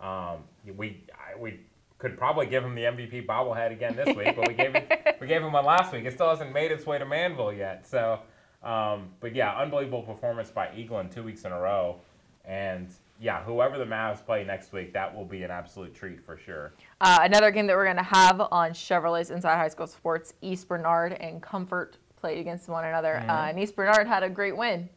Um, 0.00 0.38
we 0.76 1.04
we 1.38 1.60
could 1.98 2.16
probably 2.16 2.46
give 2.46 2.64
him 2.64 2.74
the 2.74 2.82
MVP 2.82 3.26
bobblehead 3.26 3.72
again 3.72 3.96
this 3.96 4.16
week, 4.16 4.34
but 4.36 4.46
we 4.46 4.54
gave 4.54 4.72
him, 4.72 4.84
we 5.20 5.26
gave 5.26 5.42
him 5.42 5.52
one 5.52 5.64
last 5.64 5.92
week. 5.92 6.04
It 6.04 6.12
still 6.12 6.30
hasn't 6.30 6.52
made 6.52 6.70
its 6.70 6.86
way 6.86 6.98
to 6.98 7.04
Manvel 7.04 7.56
yet. 7.56 7.86
So, 7.86 8.20
um, 8.62 9.10
but 9.20 9.34
yeah, 9.34 9.56
unbelievable 9.56 10.02
performance 10.02 10.50
by 10.50 10.68
Eaglin 10.68 11.12
two 11.12 11.24
weeks 11.24 11.44
in 11.44 11.52
a 11.52 11.60
row. 11.60 12.00
And 12.48 12.88
yeah, 13.20 13.42
whoever 13.42 13.78
the 13.78 13.84
Mavs 13.84 14.24
play 14.24 14.42
next 14.42 14.72
week, 14.72 14.92
that 14.94 15.14
will 15.14 15.26
be 15.26 15.42
an 15.42 15.50
absolute 15.50 15.94
treat 15.94 16.24
for 16.24 16.36
sure. 16.38 16.72
Uh, 17.00 17.18
another 17.22 17.50
game 17.50 17.66
that 17.66 17.76
we're 17.76 17.84
going 17.84 17.96
to 17.96 18.02
have 18.02 18.40
on 18.40 18.70
Chevrolet's 18.70 19.30
Inside 19.30 19.56
High 19.56 19.68
School 19.68 19.86
Sports, 19.86 20.34
East 20.40 20.66
Bernard 20.66 21.12
and 21.12 21.42
Comfort 21.42 21.98
played 22.16 22.38
against 22.38 22.68
one 22.68 22.86
another. 22.86 23.18
Mm-hmm. 23.20 23.30
Uh, 23.30 23.46
and 23.48 23.60
East 23.60 23.76
Bernard 23.76 24.06
had 24.06 24.22
a 24.22 24.30
great 24.30 24.56
win. 24.56 24.88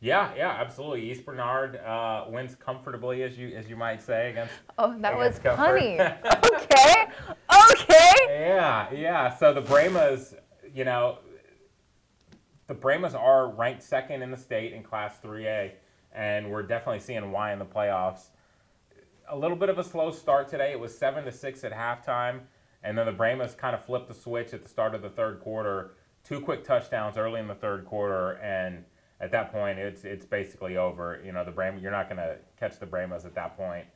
Yeah, 0.00 0.32
yeah, 0.36 0.50
absolutely. 0.50 1.10
East 1.10 1.24
Bernard 1.24 1.76
uh, 1.76 2.26
wins 2.28 2.54
comfortably, 2.54 3.22
as 3.22 3.38
you 3.38 3.56
as 3.56 3.70
you 3.70 3.76
might 3.76 4.02
say, 4.02 4.30
against. 4.30 4.52
Oh, 4.78 4.94
that 4.98 5.14
against 5.14 5.42
was 5.42 5.56
funny. 5.56 5.98
okay, 6.00 7.06
okay. 7.72 8.12
Yeah, 8.28 8.92
yeah. 8.92 9.34
So 9.34 9.54
the 9.54 9.62
Brahmas, 9.62 10.34
you 10.74 10.84
know, 10.84 11.20
the 12.66 12.74
Brahmas 12.74 13.14
are 13.14 13.48
ranked 13.48 13.82
second 13.82 14.20
in 14.20 14.30
the 14.30 14.36
state 14.36 14.74
in 14.74 14.82
Class 14.82 15.18
3A 15.24 15.72
and 16.14 16.50
we're 16.50 16.62
definitely 16.62 17.00
seeing 17.00 17.30
why 17.32 17.52
in 17.52 17.58
the 17.58 17.64
playoffs. 17.64 18.28
A 19.28 19.36
little 19.36 19.56
bit 19.56 19.68
of 19.68 19.78
a 19.78 19.84
slow 19.84 20.10
start 20.10 20.48
today. 20.48 20.72
It 20.72 20.80
was 20.80 20.96
seven 20.96 21.24
to 21.24 21.32
six 21.32 21.64
at 21.64 21.72
halftime, 21.72 22.40
and 22.82 22.96
then 22.96 23.06
the 23.06 23.12
Brahmas 23.12 23.54
kind 23.54 23.74
of 23.74 23.84
flipped 23.84 24.08
the 24.08 24.14
switch 24.14 24.52
at 24.52 24.62
the 24.62 24.68
start 24.68 24.94
of 24.94 25.02
the 25.02 25.08
third 25.08 25.40
quarter. 25.40 25.92
Two 26.24 26.40
quick 26.40 26.64
touchdowns 26.64 27.16
early 27.16 27.40
in 27.40 27.48
the 27.48 27.54
third 27.54 27.84
quarter, 27.86 28.32
and 28.42 28.84
at 29.20 29.30
that 29.32 29.52
point, 29.52 29.78
it's 29.78 30.04
it's 30.04 30.26
basically 30.26 30.76
over. 30.76 31.20
You 31.24 31.32
know, 31.32 31.44
the 31.44 31.50
Brahmas, 31.50 31.82
you're 31.82 31.92
not 31.92 32.08
going 32.08 32.18
to 32.18 32.36
catch 32.58 32.78
the 32.78 32.86
Brahmas 32.86 33.24
at 33.24 33.34
that 33.34 33.56
point. 33.56 33.86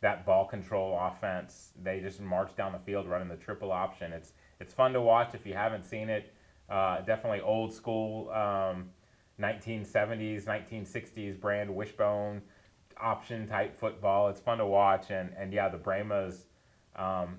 that 0.00 0.26
ball 0.26 0.46
control 0.46 0.98
offense. 1.00 1.70
They 1.82 2.00
just 2.00 2.20
march 2.20 2.54
down 2.56 2.72
the 2.72 2.78
field 2.78 3.08
running 3.08 3.28
the 3.28 3.36
triple 3.36 3.72
option. 3.72 4.12
It's 4.12 4.32
it's 4.60 4.72
fun 4.72 4.92
to 4.92 5.00
watch 5.00 5.34
if 5.34 5.46
you 5.46 5.54
haven't 5.54 5.84
seen 5.84 6.08
it. 6.08 6.32
Uh, 6.68 7.00
definitely 7.02 7.40
old 7.40 7.72
school 7.72 8.30
um, 8.30 8.90
1970s, 9.40 10.44
1960s 10.44 11.38
brand 11.38 11.74
wishbone 11.74 12.42
option 12.98 13.46
type 13.46 13.78
football. 13.78 14.28
It's 14.28 14.40
fun 14.40 14.58
to 14.58 14.66
watch, 14.66 15.10
and 15.10 15.30
and 15.38 15.52
yeah, 15.52 15.68
the 15.68 15.78
Brahmas 15.78 16.46
um, 16.96 17.38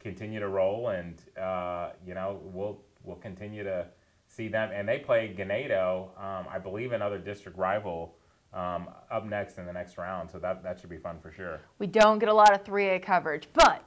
continue 0.00 0.40
to 0.40 0.48
roll, 0.48 0.88
and 0.88 1.20
uh, 1.40 1.90
you 2.06 2.14
know 2.14 2.40
we'll 2.42 2.80
we'll 3.04 3.16
continue 3.16 3.62
to 3.64 3.86
see 4.26 4.48
them. 4.48 4.70
And 4.72 4.88
they 4.88 4.98
play 4.98 5.34
Ganado, 5.36 6.08
um, 6.20 6.46
I 6.50 6.58
believe, 6.58 6.92
another 6.92 7.18
district 7.18 7.58
rival. 7.58 8.14
Um, 8.50 8.88
up 9.10 9.26
next 9.26 9.58
in 9.58 9.66
the 9.66 9.72
next 9.74 9.98
round, 9.98 10.30
so 10.30 10.38
that, 10.38 10.62
that 10.62 10.80
should 10.80 10.88
be 10.88 10.96
fun 10.96 11.18
for 11.20 11.30
sure. 11.30 11.60
We 11.78 11.86
don't 11.86 12.18
get 12.18 12.30
a 12.30 12.32
lot 12.32 12.54
of 12.54 12.64
3A 12.64 13.02
coverage, 13.02 13.46
but 13.52 13.84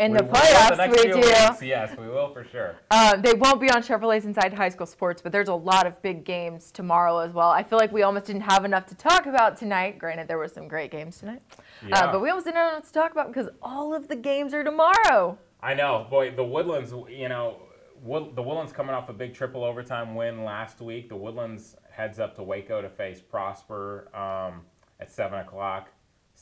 in 0.00 0.12
We 0.12 0.18
the 0.18 0.24
the 0.24 0.30
playoffs 0.30 0.76
next 0.78 1.04
we 1.04 1.10
do. 1.10 1.16
weeks, 1.16 1.62
Yes, 1.62 1.96
we 1.98 2.08
will 2.08 2.32
for 2.32 2.42
sure. 2.44 2.76
Um, 2.90 3.20
they 3.20 3.34
won't 3.34 3.60
be 3.60 3.70
on 3.70 3.82
Chevrolet's 3.82 4.24
Inside 4.24 4.54
High 4.54 4.70
School 4.70 4.86
Sports, 4.86 5.20
but 5.20 5.30
there's 5.30 5.48
a 5.48 5.54
lot 5.54 5.86
of 5.86 6.00
big 6.00 6.24
games 6.24 6.72
tomorrow 6.72 7.18
as 7.18 7.32
well. 7.32 7.50
I 7.50 7.62
feel 7.62 7.78
like 7.78 7.92
we 7.92 8.02
almost 8.02 8.24
didn't 8.26 8.42
have 8.42 8.64
enough 8.64 8.86
to 8.86 8.94
talk 8.94 9.26
about 9.26 9.56
tonight. 9.58 9.98
Granted, 9.98 10.26
there 10.26 10.38
were 10.38 10.48
some 10.48 10.66
great 10.68 10.90
games 10.90 11.18
tonight, 11.18 11.42
Yeah. 11.86 11.98
uh, 12.06 12.12
but 12.12 12.20
we 12.22 12.30
almost 12.30 12.46
didn't 12.46 12.56
have 12.56 12.72
enough 12.72 12.86
to 12.86 12.92
talk 12.92 13.12
about 13.12 13.28
because 13.28 13.48
all 13.62 13.94
of 13.94 14.08
the 14.08 14.16
games 14.16 14.54
are 14.54 14.64
tomorrow. 14.64 15.38
I 15.62 15.74
know, 15.74 16.06
boy. 16.08 16.30
The 16.34 16.44
Woodlands, 16.44 16.94
you 17.08 17.28
know, 17.28 17.56
Wood, 18.02 18.34
the 18.34 18.42
Woodlands 18.42 18.72
coming 18.72 18.94
off 18.94 19.10
a 19.10 19.12
big 19.12 19.34
triple 19.34 19.62
overtime 19.62 20.14
win 20.14 20.44
last 20.44 20.80
week. 20.80 21.10
The 21.10 21.16
Woodlands 21.16 21.76
heads 21.90 22.18
up 22.18 22.34
to 22.36 22.42
Waco 22.42 22.80
to 22.80 22.88
face 22.88 23.20
Prosper 23.20 24.08
um, 24.16 24.62
at 24.98 25.10
seven 25.10 25.40
o'clock 25.40 25.88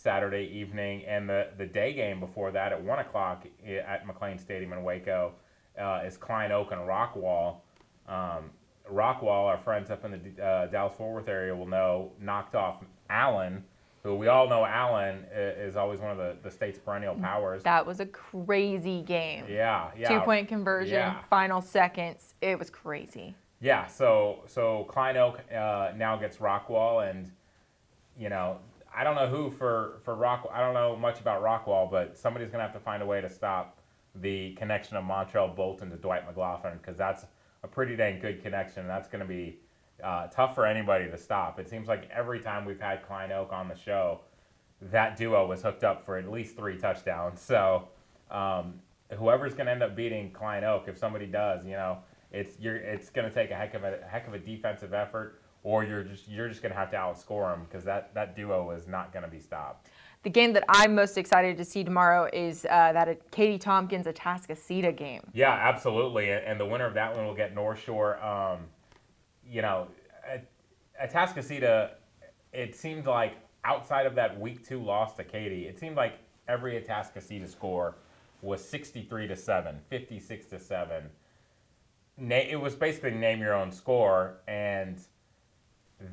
Saturday 0.02 0.48
evening, 0.54 1.04
and 1.06 1.28
the 1.28 1.48
the 1.58 1.66
day 1.66 1.92
game 1.92 2.20
before 2.20 2.52
that 2.52 2.70
at 2.72 2.80
one 2.80 3.00
o'clock 3.00 3.44
at 3.66 4.06
McLane 4.06 4.38
Stadium 4.38 4.72
in 4.72 4.84
Waco 4.84 5.32
uh, 5.76 6.02
is 6.06 6.16
Klein 6.16 6.52
Oak 6.52 6.70
and 6.70 6.82
Rockwall. 6.82 7.56
Um, 8.06 8.50
Rockwall, 8.88 9.46
our 9.46 9.58
friends 9.58 9.90
up 9.90 10.04
in 10.04 10.12
the 10.12 10.42
uh, 10.42 10.66
Dallas 10.66 10.96
Fort 10.96 11.14
Worth 11.14 11.28
area 11.28 11.54
will 11.54 11.66
know, 11.66 12.12
knocked 12.20 12.54
off 12.54 12.84
Allen, 13.10 13.64
who 14.04 14.14
we 14.14 14.28
all 14.28 14.48
know 14.48 14.64
Allen 14.64 15.26
is 15.34 15.74
always 15.76 15.98
one 15.98 16.12
of 16.12 16.16
the, 16.16 16.36
the 16.44 16.50
state's 16.50 16.78
perennial 16.78 17.16
powers. 17.16 17.64
That 17.64 17.84
was 17.84 17.98
a 17.98 18.06
crazy 18.06 19.02
game. 19.02 19.46
Yeah, 19.48 19.90
yeah. 19.98 20.08
Two 20.08 20.20
point 20.20 20.46
conversion, 20.46 20.94
Yeah. 20.94 21.22
final 21.28 21.60
seconds. 21.60 22.34
It 22.40 22.56
was 22.56 22.70
crazy. 22.70 23.34
Yeah, 23.60 23.88
so 23.88 24.44
so 24.46 24.84
Klein 24.88 25.16
Oak 25.16 25.40
uh, 25.52 25.90
now 25.96 26.16
gets 26.16 26.36
Rockwall, 26.36 27.10
and 27.10 27.32
you 28.16 28.28
know 28.28 28.58
I 28.98 29.04
don't 29.04 29.14
know 29.14 29.28
who 29.28 29.52
for 29.52 30.00
for 30.02 30.16
Rock. 30.16 30.50
I 30.52 30.60
don't 30.60 30.74
know 30.74 30.96
much 30.96 31.20
about 31.20 31.40
Rockwall, 31.40 31.88
but 31.88 32.18
somebody's 32.18 32.50
gonna 32.50 32.64
have 32.64 32.72
to 32.72 32.80
find 32.80 33.00
a 33.00 33.06
way 33.06 33.20
to 33.20 33.30
stop 33.30 33.78
the 34.16 34.54
connection 34.54 34.96
of 34.96 35.04
Montreal 35.04 35.54
Bolton 35.54 35.88
to 35.90 35.96
Dwight 35.96 36.26
McLaughlin 36.26 36.78
because 36.78 36.96
that's 36.96 37.24
a 37.62 37.68
pretty 37.68 37.94
dang 37.94 38.18
good 38.18 38.42
connection. 38.42 38.80
and 38.80 38.90
That's 38.90 39.06
gonna 39.06 39.24
be 39.24 39.60
uh, 40.02 40.26
tough 40.26 40.56
for 40.56 40.66
anybody 40.66 41.08
to 41.08 41.16
stop. 41.16 41.60
It 41.60 41.68
seems 41.68 41.86
like 41.86 42.10
every 42.10 42.40
time 42.40 42.64
we've 42.64 42.80
had 42.80 43.06
Klein 43.06 43.30
Oak 43.30 43.52
on 43.52 43.68
the 43.68 43.76
show, 43.76 44.22
that 44.82 45.16
duo 45.16 45.46
was 45.46 45.62
hooked 45.62 45.84
up 45.84 46.04
for 46.04 46.16
at 46.16 46.28
least 46.28 46.56
three 46.56 46.76
touchdowns. 46.76 47.40
So 47.48 47.88
um, 48.32 48.80
whoever's 49.16 49.54
to 49.66 49.72
end 49.72 49.84
up 49.84 49.94
beating 49.94 50.32
Klein 50.32 50.64
Oak, 50.64 50.88
if 50.88 50.98
somebody 50.98 51.26
does, 51.26 51.64
you 51.64 51.72
know, 51.72 51.98
it's 52.32 52.58
you're 52.58 52.76
it's 52.76 53.10
to 53.10 53.30
take 53.30 53.52
a 53.52 53.54
heck 53.54 53.74
of 53.74 53.84
a 53.84 54.00
heck 54.10 54.26
of 54.26 54.34
a 54.34 54.38
defensive 54.40 54.92
effort, 54.92 55.40
or 55.68 55.84
you're 55.84 56.02
just 56.02 56.26
you're 56.28 56.48
just 56.48 56.62
going 56.62 56.72
to 56.72 56.78
have 56.78 56.90
to 56.90 56.96
outscore 56.96 57.52
them 57.52 57.66
because 57.68 57.84
that 57.84 58.14
that 58.14 58.34
duo 58.34 58.70
is 58.70 58.88
not 58.88 59.12
going 59.12 59.22
to 59.22 59.30
be 59.30 59.38
stopped. 59.38 59.90
The 60.22 60.30
game 60.30 60.54
that 60.54 60.64
I'm 60.70 60.94
most 60.94 61.18
excited 61.18 61.58
to 61.58 61.64
see 61.64 61.84
tomorrow 61.84 62.26
is 62.32 62.64
uh, 62.64 62.92
that 62.92 63.30
Katy 63.30 63.58
Tompkins 63.58 64.06
Atascocita 64.06 64.96
game. 64.96 65.20
Yeah, 65.34 65.52
absolutely. 65.52 66.32
And, 66.32 66.58
the 66.58 66.64
winner 66.64 66.86
of 66.86 66.94
that 66.94 67.14
one 67.14 67.24
will 67.26 67.34
get 67.34 67.54
North 67.54 67.84
Shore. 67.84 68.20
Um, 68.24 68.60
you 69.48 69.62
know, 69.62 69.88
at, 70.26 70.48
at 70.98 71.12
Atascocita, 71.12 71.90
it 72.52 72.74
seemed 72.74 73.06
like 73.06 73.36
outside 73.62 74.06
of 74.06 74.14
that 74.16 74.40
week 74.40 74.66
two 74.66 74.82
loss 74.82 75.14
to 75.16 75.24
Katy, 75.24 75.68
it 75.68 75.78
seemed 75.78 75.96
like 75.96 76.14
every 76.48 76.80
Atascocita 76.80 77.48
score 77.48 77.94
was 78.40 78.64
63 78.64 79.28
to 79.28 79.36
7, 79.36 79.76
56 79.86 80.46
to 80.46 80.58
7. 80.58 81.04
Na- 82.16 82.36
it 82.36 82.60
was 82.60 82.74
basically 82.74 83.12
name 83.12 83.38
your 83.38 83.54
own 83.54 83.70
score. 83.70 84.38
And 84.48 84.98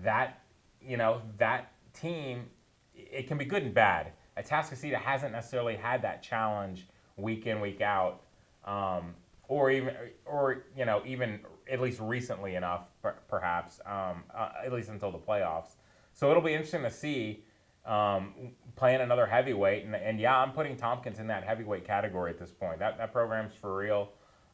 that, 0.04 0.41
you 0.82 0.98
know, 0.98 1.21
that 1.38 1.71
team, 1.93 2.48
it 2.93 3.28
can 3.28 3.38
be 3.38 3.45
good 3.45 3.63
and 3.63 3.74
bad. 3.74 4.12
Atascocita 4.38 4.95
hasn't 4.95 5.32
necessarily 5.32 5.76
had 5.76 6.02
that 6.02 6.21
challenge 6.21 6.88
week 7.17 7.48
in, 7.48 7.62
week 7.62 7.82
out 7.82 8.21
um, 8.65 9.13
or 9.48 9.71
even, 9.71 9.95
or 10.26 10.65
you 10.76 10.86
know, 10.86 11.02
even 11.06 11.39
at 11.71 11.82
least 11.82 12.00
recently 12.00 12.56
enough, 12.56 12.88
per- 13.02 13.15
perhaps, 13.28 13.80
um, 13.86 14.24
uh, 14.34 14.50
at 14.63 14.74
least 14.74 14.89
until 14.89 15.12
the 15.12 15.17
playoffs. 15.17 15.76
So 16.13 16.32
it'll 16.32 16.43
be 16.43 16.54
interesting 16.54 16.84
to 16.84 16.91
see 16.91 17.43
um, 17.86 18.34
playing 18.76 19.02
another 19.02 19.26
heavyweight, 19.26 19.86
and, 19.86 19.95
and 19.95 20.19
yeah, 20.19 20.38
I'm 20.38 20.52
putting 20.52 20.76
Tompkins 20.76 21.19
in 21.19 21.28
that 21.28 21.43
heavyweight 21.43 21.86
category 21.86 22.32
at 22.32 22.39
this 22.39 22.52
point. 22.52 22.80
That 22.80 22.98
that 22.98 23.12
program's 23.12 23.54
for 23.54 23.76
real. 23.76 24.10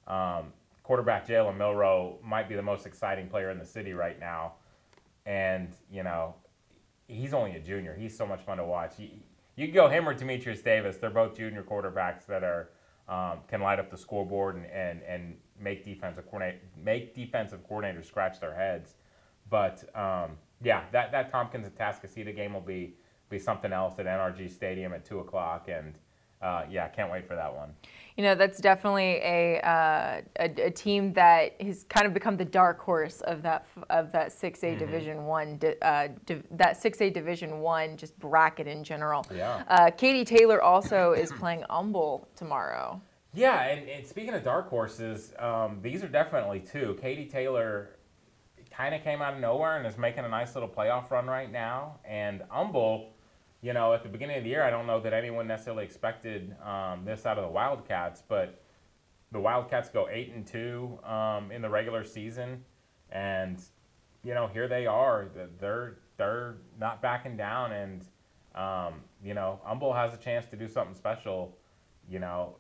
Um, 0.08 0.54
quarterback 0.84 1.28
Jalen 1.28 1.58
Milroe 1.58 2.18
might 2.24 2.50
be 2.50 2.56
the 2.56 2.62
most 2.62 2.86
exciting 2.86 3.28
player 3.28 3.50
in 3.50 3.58
the 3.58 3.66
city 3.66 3.94
right 3.94 4.20
now, 4.20 4.54
and 5.26 5.70
you 5.92 6.04
know, 6.04 6.36
he's 7.08 7.34
only 7.34 7.56
a 7.56 7.60
junior. 7.60 7.96
He's 7.98 8.16
so 8.16 8.26
much 8.26 8.42
fun 8.42 8.58
to 8.58 8.66
watch. 8.66 8.96
He, 8.98 9.24
you 9.56 9.68
can 9.68 9.76
go 9.76 9.90
him 9.90 10.08
or 10.08 10.16
Dematrius 10.16 10.64
Davis. 10.64 10.98
They're 10.98 11.10
both 11.10 11.36
junior 11.36 11.64
quarterbacks 11.64 12.26
that 12.28 12.44
are 12.44 12.70
um, 13.08 13.40
can 13.48 13.62
light 13.62 13.80
up 13.80 13.92
the 13.92 13.98
scoreboard 13.98 14.56
and, 14.56 14.66
and, 14.66 15.02
and 15.04 15.36
make 15.60 15.84
defensive 15.84 16.26
coordinate 16.26 16.62
make 16.82 17.14
defensive 17.14 17.60
coordinators 17.70 18.06
scratch 18.06 18.40
their 18.40 18.56
heads. 18.56 18.96
But 19.50 19.84
um, 19.96 20.38
yeah, 20.64 20.84
that, 20.92 21.12
that 21.12 21.30
Tompkins 21.32 21.68
and 21.68 21.76
Tascasita 21.76 22.36
game 22.36 22.54
will 22.54 22.62
be 22.62 22.96
be 23.30 23.40
something 23.40 23.72
else 23.72 23.98
at 23.98 24.06
NRG 24.06 24.52
Stadium 24.52 24.94
at 24.94 25.06
two 25.06 25.20
o'clock, 25.20 25.68
and 25.70 25.98
uh, 26.42 26.64
yeah, 26.70 26.88
can't 26.88 27.12
wait 27.12 27.28
for 27.28 27.36
that 27.36 27.54
one. 27.56 27.70
You 28.18 28.24
know, 28.26 28.36
that's 28.36 28.60
definitely 28.60 29.20
a, 29.24 29.60
uh, 29.62 30.22
a, 30.40 30.66
a 30.66 30.72
team 30.72 31.14
that 31.14 31.60
has 31.62 31.86
kind 31.86 32.06
of 32.06 32.14
become 32.14 32.36
the 32.36 32.46
dark 32.46 32.80
horse 32.80 33.22
of 33.22 33.42
that 33.44 33.66
of 33.90 34.12
that 34.12 34.30
6A 34.30 34.60
Mm-hmm. 34.62 34.80
Division 34.80 35.26
One, 35.26 35.58
di- 35.58 35.76
uh, 35.82 36.10
div- 36.26 36.44
that 36.52 36.78
6A 36.82 37.14
Division 37.14 37.60
One 37.62 37.96
just 37.98 38.20
bracket 38.20 38.68
in 38.68 38.84
general. 38.84 39.26
Yeah. 39.34 39.64
Uh, 39.68 39.92
Katy 39.92 40.26
Taylor 40.26 40.62
also 40.62 41.14
is 41.14 41.32
playing 41.32 41.64
Humble 41.70 42.28
tomorrow. 42.36 43.02
Yeah, 43.34 43.62
and, 43.64 43.88
and 43.90 44.06
speaking 44.06 44.34
of 44.34 44.44
dark 44.44 44.70
horses, 44.70 45.34
um, 45.40 45.80
these 45.82 46.04
are 46.04 46.10
definitely 46.10 46.60
two. 46.60 46.98
Katy 47.02 47.28
Taylor 47.28 47.96
kind 48.70 48.94
of 48.94 49.02
came 49.04 49.22
out 49.22 49.34
of 49.36 49.40
nowhere 49.40 49.78
and 49.78 49.88
is 49.88 49.98
making 49.98 50.26
a 50.26 50.30
nice 50.30 50.54
little 50.54 50.68
playoff 50.70 51.10
run 51.10 51.28
right 51.28 51.50
now. 51.52 52.00
And 52.04 52.44
Humble, 52.50 53.11
you 53.62 53.74
know, 53.74 53.94
at 53.94 54.02
the 54.04 54.10
beginning 54.10 54.38
of 54.38 54.44
the 54.44 54.50
year, 54.50 54.64
I 54.64 54.72
don't 54.72 54.88
know 54.88 55.00
that 55.02 55.14
anyone 55.14 55.48
necessarily 55.48 55.84
expected 55.84 56.56
um, 56.64 57.06
this 57.06 57.26
out 57.26 57.38
of 57.38 57.44
the 57.44 57.52
Wildcats, 57.52 58.24
but 58.28 58.64
the 59.32 59.40
Wildcats 59.40 59.90
go 59.90 60.10
eight 60.10 60.34
and 60.34 60.46
two 60.46 60.98
um, 61.04 61.52
in 61.52 61.62
the 61.62 61.70
regular 61.70 62.04
season, 62.04 62.66
and 63.12 63.62
you 64.24 64.34
know 64.34 64.48
here 64.48 64.68
they 64.68 64.88
are. 64.88 65.28
They're 65.60 65.98
they're 66.18 66.58
not 66.80 67.04
backing 67.04 67.38
down, 67.38 67.72
and 67.72 68.06
um, 68.56 69.02
you 69.24 69.36
know 69.36 69.62
Humble 69.64 69.94
has 69.94 70.14
a 70.14 70.18
chance 70.18 70.48
to 70.48 70.56
do 70.56 70.68
something 70.68 70.96
special. 70.96 71.56
You 72.10 72.18
know, 72.18 72.58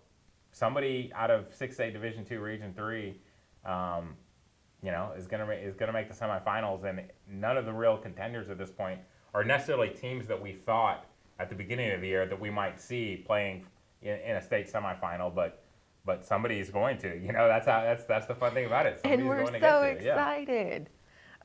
somebody 0.52 1.12
out 1.16 1.32
of 1.32 1.52
six 1.52 1.80
A 1.80 1.90
Division 1.90 2.26
two 2.26 2.42
Region 2.42 2.74
three, 2.76 3.20
um, 3.66 4.16
you 4.84 4.92
know, 4.92 5.14
is 5.18 5.26
gonna 5.26 5.52
is 5.52 5.76
gonna 5.76 5.94
make 5.94 6.10
the 6.10 6.16
semifinals, 6.16 6.84
and 6.86 7.02
none 7.28 7.58
of 7.58 7.66
the 7.66 7.74
real 7.74 7.98
contenders 7.98 8.52
at 8.52 8.60
this 8.60 8.72
point 8.72 9.00
are 9.34 9.44
necessarily 9.44 9.90
teams 9.90 10.28
that 10.28 10.42
we 10.42 10.54
thought 10.54 11.06
at 11.40 11.50
the 11.50 11.56
beginning 11.56 11.92
of 11.92 12.02
the 12.02 12.08
year 12.08 12.26
that 12.26 12.40
we 12.40 12.50
might 12.50 12.80
see 12.80 13.24
playing 13.26 13.66
in, 14.02 14.20
in 14.20 14.36
a 14.36 14.42
state 14.42 14.72
semifinal, 14.72 15.34
but 15.34 15.64
but 16.04 16.26
somebody 16.26 16.60
is 16.60 16.70
going 16.70 16.98
to. 17.00 17.20
You 17.20 17.32
know, 17.32 17.48
that's 17.48 17.66
how 17.66 17.82
that's 17.82 18.06
that's 18.06 18.26
the 18.26 18.36
fun 18.36 18.54
thing 18.54 18.66
about 18.66 18.86
it. 18.86 19.00
Somebody's 19.02 19.20
and 19.20 19.30
we're 19.30 19.42
going 19.42 19.54
to 19.54 19.60
so 19.60 19.84
get 19.84 20.00
to. 20.00 20.06
Yeah. 20.06 20.12
excited. 20.12 20.90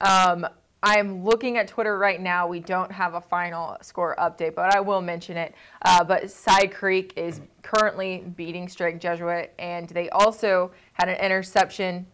Um, 0.00 0.46
I'm 0.82 1.24
looking 1.24 1.58
at 1.58 1.68
Twitter 1.68 1.98
right 1.98 2.20
now. 2.20 2.46
We 2.46 2.60
don't 2.60 2.92
have 2.92 3.14
a 3.14 3.20
final 3.20 3.76
score 3.82 4.14
update, 4.18 4.54
but 4.54 4.74
I 4.74 4.80
will 4.80 5.00
mention 5.00 5.36
it. 5.36 5.54
Uh, 5.82 6.04
but 6.04 6.30
Cy 6.30 6.66
Creek 6.66 7.12
is 7.16 7.40
currently 7.62 8.24
beating 8.36 8.68
Strake 8.68 9.00
Jesuit, 9.00 9.52
and 9.58 9.88
they 9.88 10.08
also 10.10 10.70
had 10.92 11.08
an 11.08 11.16
interception. 11.16 12.06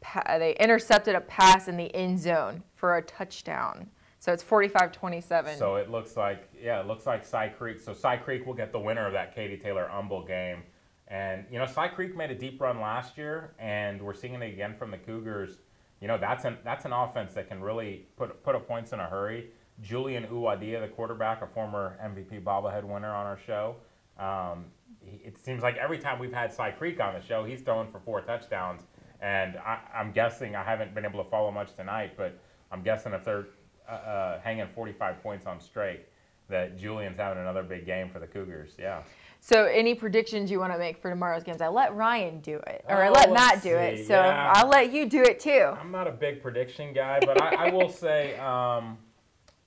Pa- 0.00 0.38
they 0.38 0.54
intercepted 0.56 1.14
a 1.14 1.20
pass 1.22 1.68
in 1.68 1.76
the 1.76 1.94
end 1.94 2.18
zone 2.18 2.62
for 2.74 2.96
a 2.96 3.02
touchdown. 3.02 3.88
So 4.20 4.34
it's 4.34 4.44
45-27. 4.44 5.56
So 5.56 5.76
it 5.76 5.90
looks 5.90 6.14
like, 6.14 6.50
yeah, 6.62 6.80
it 6.80 6.86
looks 6.86 7.06
like 7.06 7.24
Cy 7.24 7.48
Creek. 7.48 7.80
So 7.80 7.94
Cy 7.94 8.18
Creek 8.18 8.46
will 8.46 8.54
get 8.54 8.70
the 8.70 8.78
winner 8.78 9.06
of 9.06 9.14
that 9.14 9.34
Katy 9.34 9.56
Taylor 9.56 9.88
Humble 9.90 10.26
game. 10.26 10.62
And, 11.08 11.46
you 11.50 11.58
know, 11.58 11.64
Cy 11.64 11.88
Creek 11.88 12.14
made 12.14 12.30
a 12.30 12.34
deep 12.34 12.60
run 12.60 12.80
last 12.80 13.16
year, 13.16 13.54
and 13.58 14.00
we're 14.00 14.14
seeing 14.14 14.34
it 14.34 14.42
again 14.42 14.76
from 14.78 14.90
the 14.90 14.98
Cougars. 14.98 15.60
You 16.02 16.08
know, 16.08 16.18
that's 16.18 16.44
an, 16.44 16.58
that's 16.62 16.84
an 16.84 16.92
offense 16.92 17.32
that 17.32 17.48
can 17.48 17.62
really 17.62 18.06
put, 18.18 18.44
put 18.44 18.54
up 18.54 18.68
points 18.68 18.92
in 18.92 19.00
a 19.00 19.06
hurry. 19.06 19.52
Julian 19.80 20.26
Uwadia, 20.26 20.82
the 20.82 20.88
quarterback, 20.88 21.40
a 21.40 21.46
former 21.46 21.98
MVP 22.04 22.44
bobblehead 22.44 22.84
winner 22.84 23.12
on 23.12 23.24
our 23.24 23.38
show. 23.38 23.76
Um, 24.18 24.66
he, 25.00 25.22
it 25.24 25.38
seems 25.38 25.62
like 25.62 25.78
every 25.78 25.98
time 25.98 26.18
we've 26.18 26.32
had 26.32 26.52
Cy 26.52 26.72
Creek 26.72 27.00
on 27.00 27.14
the 27.14 27.22
show, 27.22 27.44
he's 27.44 27.62
throwing 27.62 27.90
for 27.90 28.00
four 28.00 28.20
touchdowns. 28.20 28.82
And 29.22 29.56
I, 29.56 29.78
am 29.94 30.12
guessing, 30.12 30.56
I 30.56 30.62
haven't 30.62 30.94
been 30.94 31.06
able 31.06 31.24
to 31.24 31.30
follow 31.30 31.50
much 31.50 31.74
tonight, 31.74 32.18
but 32.18 32.38
I'm 32.70 32.82
guessing 32.82 33.14
if 33.14 33.24
they're 33.24 33.46
uh, 33.90 33.94
uh, 33.94 34.40
hanging 34.40 34.66
45 34.74 35.22
points 35.22 35.46
on 35.46 35.60
Strake, 35.60 36.06
that 36.48 36.78
Julian's 36.78 37.18
having 37.18 37.40
another 37.40 37.62
big 37.62 37.86
game 37.86 38.08
for 38.08 38.18
the 38.18 38.26
Cougars. 38.26 38.72
Yeah. 38.78 39.02
So, 39.40 39.64
any 39.64 39.94
predictions 39.94 40.50
you 40.50 40.60
want 40.60 40.72
to 40.72 40.78
make 40.78 41.00
for 41.00 41.08
tomorrow's 41.08 41.42
games? 41.42 41.62
I 41.62 41.68
let 41.68 41.94
Ryan 41.94 42.40
do 42.40 42.56
it, 42.66 42.84
or 42.88 43.02
oh, 43.02 43.06
I 43.06 43.10
let 43.10 43.32
Matt 43.32 43.62
do 43.62 43.70
see. 43.70 43.74
it. 43.74 44.06
So, 44.06 44.14
yeah. 44.14 44.52
I'll 44.54 44.68
let 44.68 44.92
you 44.92 45.08
do 45.08 45.22
it 45.22 45.40
too. 45.40 45.74
I'm 45.80 45.90
not 45.90 46.06
a 46.06 46.12
big 46.12 46.42
prediction 46.42 46.92
guy, 46.92 47.20
but 47.24 47.40
I, 47.40 47.68
I 47.68 47.70
will 47.70 47.88
say, 47.88 48.36
um, 48.38 48.98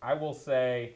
I 0.01 0.13
will 0.13 0.33
say, 0.33 0.93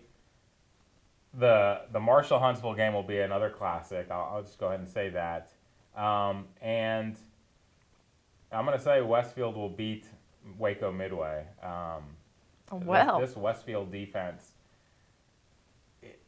the 1.33 1.81
the 1.91 1.99
Marshall 1.99 2.39
Huntsville 2.39 2.75
game 2.75 2.93
will 2.93 3.03
be 3.03 3.19
another 3.19 3.49
classic. 3.49 4.07
I'll, 4.11 4.35
I'll 4.35 4.43
just 4.43 4.59
go 4.59 4.67
ahead 4.67 4.79
and 4.79 4.89
say 4.89 5.09
that. 5.09 5.51
Um, 5.95 6.45
and 6.61 7.17
I'm 8.51 8.65
going 8.65 8.77
to 8.77 8.83
say 8.83 9.01
Westfield 9.01 9.55
will 9.55 9.69
beat 9.69 10.05
Waco 10.57 10.91
Midway. 10.91 11.45
Um, 11.61 12.03
well, 12.71 13.19
this, 13.19 13.29
this 13.29 13.37
Westfield 13.37 13.91
defense 13.91 14.51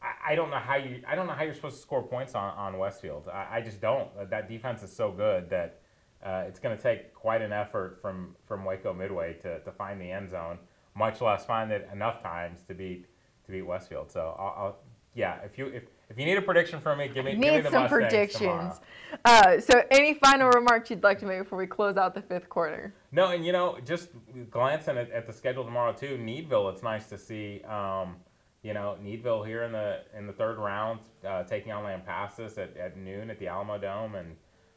I, 0.02 0.32
I 0.32 0.34
don't 0.34 0.50
know 0.50 0.58
how 0.58 0.76
you 0.76 1.02
I 1.06 1.14
don't 1.14 1.26
know 1.26 1.32
how 1.32 1.42
you're 1.42 1.54
supposed 1.54 1.76
to 1.76 1.82
score 1.82 2.02
points 2.02 2.34
on, 2.34 2.52
on 2.56 2.78
Westfield. 2.78 3.28
I, 3.32 3.58
I 3.58 3.60
just 3.60 3.80
don't. 3.80 4.08
That 4.30 4.48
defense 4.48 4.82
is 4.82 4.94
so 4.94 5.10
good 5.10 5.50
that 5.50 5.80
uh, 6.24 6.44
it's 6.46 6.58
going 6.58 6.76
to 6.76 6.82
take 6.82 7.14
quite 7.14 7.40
an 7.40 7.52
effort 7.52 7.98
from, 8.00 8.36
from 8.46 8.64
Waco 8.64 8.92
Midway 8.92 9.34
to, 9.34 9.60
to 9.60 9.72
find 9.72 10.00
the 10.00 10.10
end 10.10 10.30
zone, 10.30 10.58
much 10.94 11.20
less 11.20 11.46
find 11.46 11.72
it 11.72 11.88
enough 11.92 12.22
times 12.22 12.62
to 12.68 12.74
beat 12.74 13.06
to 13.46 13.52
beat 13.52 13.62
Westfield. 13.62 14.10
So 14.10 14.34
I'll, 14.38 14.54
I'll 14.56 14.78
yeah, 15.14 15.38
if 15.44 15.58
you 15.58 15.66
if, 15.66 15.84
if 16.08 16.18
you 16.18 16.24
need 16.24 16.38
a 16.38 16.42
prediction 16.42 16.80
from 16.80 16.98
me, 16.98 17.08
give 17.08 17.24
me, 17.24 17.32
give 17.32 17.40
me 17.40 17.60
the 17.60 17.70
some 17.70 17.88
predictions. 17.88 18.80
Uh, 19.24 19.60
so, 19.60 19.82
any 19.90 20.14
final 20.14 20.48
remarks 20.50 20.90
you'd 20.90 21.02
like 21.02 21.18
to 21.18 21.26
make 21.26 21.38
before 21.40 21.58
we 21.58 21.66
close 21.66 21.96
out 21.96 22.14
the 22.14 22.22
fifth 22.22 22.48
quarter? 22.48 22.94
No, 23.12 23.30
and 23.30 23.44
you 23.44 23.52
know, 23.52 23.78
just 23.84 24.10
glancing 24.50 24.96
at, 24.96 25.10
at 25.10 25.26
the 25.26 25.32
schedule 25.32 25.64
tomorrow 25.64 25.92
too, 25.92 26.18
Needville. 26.18 26.72
It's 26.72 26.82
nice 26.82 27.06
to 27.08 27.18
see. 27.18 27.62
Um, 27.64 28.16
you 28.62 28.74
know, 28.74 28.96
Needville 29.02 29.42
here 29.46 29.62
in 29.62 29.72
the 29.72 30.02
in 30.16 30.26
the 30.26 30.32
third 30.32 30.58
round, 30.58 31.00
uh, 31.26 31.44
taking 31.44 31.72
on 31.72 31.84
Lampasas 31.84 32.58
at, 32.58 32.76
at 32.76 32.96
noon 32.96 33.30
at 33.30 33.38
the 33.38 33.46
Alamodome, 33.46 34.20
and 34.20 34.36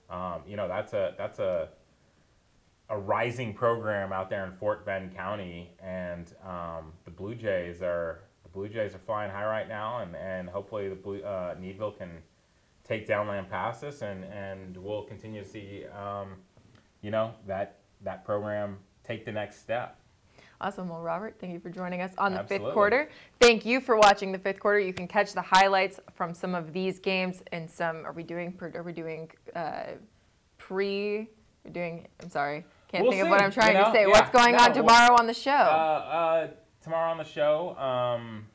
um, 0.09 0.41
you 0.47 0.55
know 0.55 0.67
that's 0.67 0.93
a 0.93 1.13
that's 1.17 1.39
a 1.39 1.69
a 2.89 2.97
rising 2.97 3.53
program 3.53 4.13
out 4.13 4.29
there 4.29 4.45
in 4.45 4.51
Fort 4.51 4.85
Bend 4.85 5.15
County, 5.15 5.71
and 5.81 6.33
um, 6.45 6.93
the 7.05 7.11
Blue 7.11 7.35
Jays 7.35 7.81
are 7.81 8.21
Blue 8.53 8.69
Jays 8.69 8.93
are 8.93 8.99
flying 8.99 9.31
high 9.31 9.45
right 9.45 9.67
now, 9.67 9.99
and, 9.99 10.15
and 10.15 10.47
hopefully 10.49 10.89
the 10.89 10.95
Blue, 10.95 11.21
uh, 11.21 11.55
Needville 11.59 11.97
can 11.97 12.09
take 12.83 13.07
down 13.07 13.27
Lampasas, 13.27 14.01
and, 14.01 14.23
and 14.25 14.77
we'll 14.77 15.03
continue 15.03 15.43
to 15.43 15.47
see 15.47 15.85
um, 15.87 16.35
you 17.01 17.11
know 17.11 17.33
that 17.47 17.79
that 18.03 18.25
program 18.25 18.77
take 19.03 19.25
the 19.25 19.31
next 19.31 19.59
step. 19.59 19.99
Awesome. 20.61 20.87
Well, 20.87 21.01
Robert, 21.01 21.35
thank 21.39 21.51
you 21.51 21.59
for 21.59 21.69
joining 21.69 22.01
us 22.01 22.13
on 22.17 22.33
the 22.33 22.39
Absolutely. 22.39 22.67
fifth 22.67 22.73
quarter. 22.73 23.09
Thank 23.41 23.65
you 23.65 23.81
for 23.81 23.97
watching 23.97 24.31
the 24.31 24.39
fifth 24.39 24.59
quarter. 24.61 24.79
You 24.79 24.93
can 24.93 25.07
catch 25.07 25.33
the 25.33 25.41
highlights 25.41 25.99
from 26.13 26.33
some 26.33 26.55
of 26.55 26.71
these 26.71 26.99
games 26.99 27.43
and 27.51 27.69
some. 27.69 28.05
Are 28.05 28.13
we 28.13 28.23
doing? 28.23 28.57
Are 28.61 28.83
we 28.83 28.93
doing 28.93 29.29
uh, 29.55 29.83
pre? 30.57 31.27
We're 31.65 31.71
doing. 31.71 32.07
I'm 32.21 32.29
sorry. 32.29 32.65
Can't 32.87 33.03
we'll 33.03 33.11
think 33.11 33.23
see. 33.23 33.27
of 33.27 33.31
what 33.31 33.41
I'm 33.41 33.51
trying 33.51 33.75
you 33.75 33.81
know, 33.81 33.85
to 33.85 33.91
say. 33.91 34.01
Yeah, 34.03 34.07
What's 34.07 34.29
going 34.29 34.55
no, 34.55 34.63
on 34.63 34.73
tomorrow 34.73 35.09
we'll, 35.09 35.19
on 35.19 35.27
the 35.27 35.33
show? 35.33 35.51
Uh, 35.51 35.53
uh, 35.53 36.47
tomorrow 36.83 37.11
on 37.11 37.17
the 37.17 37.23
show. 37.23 37.77
Um, 37.77 38.45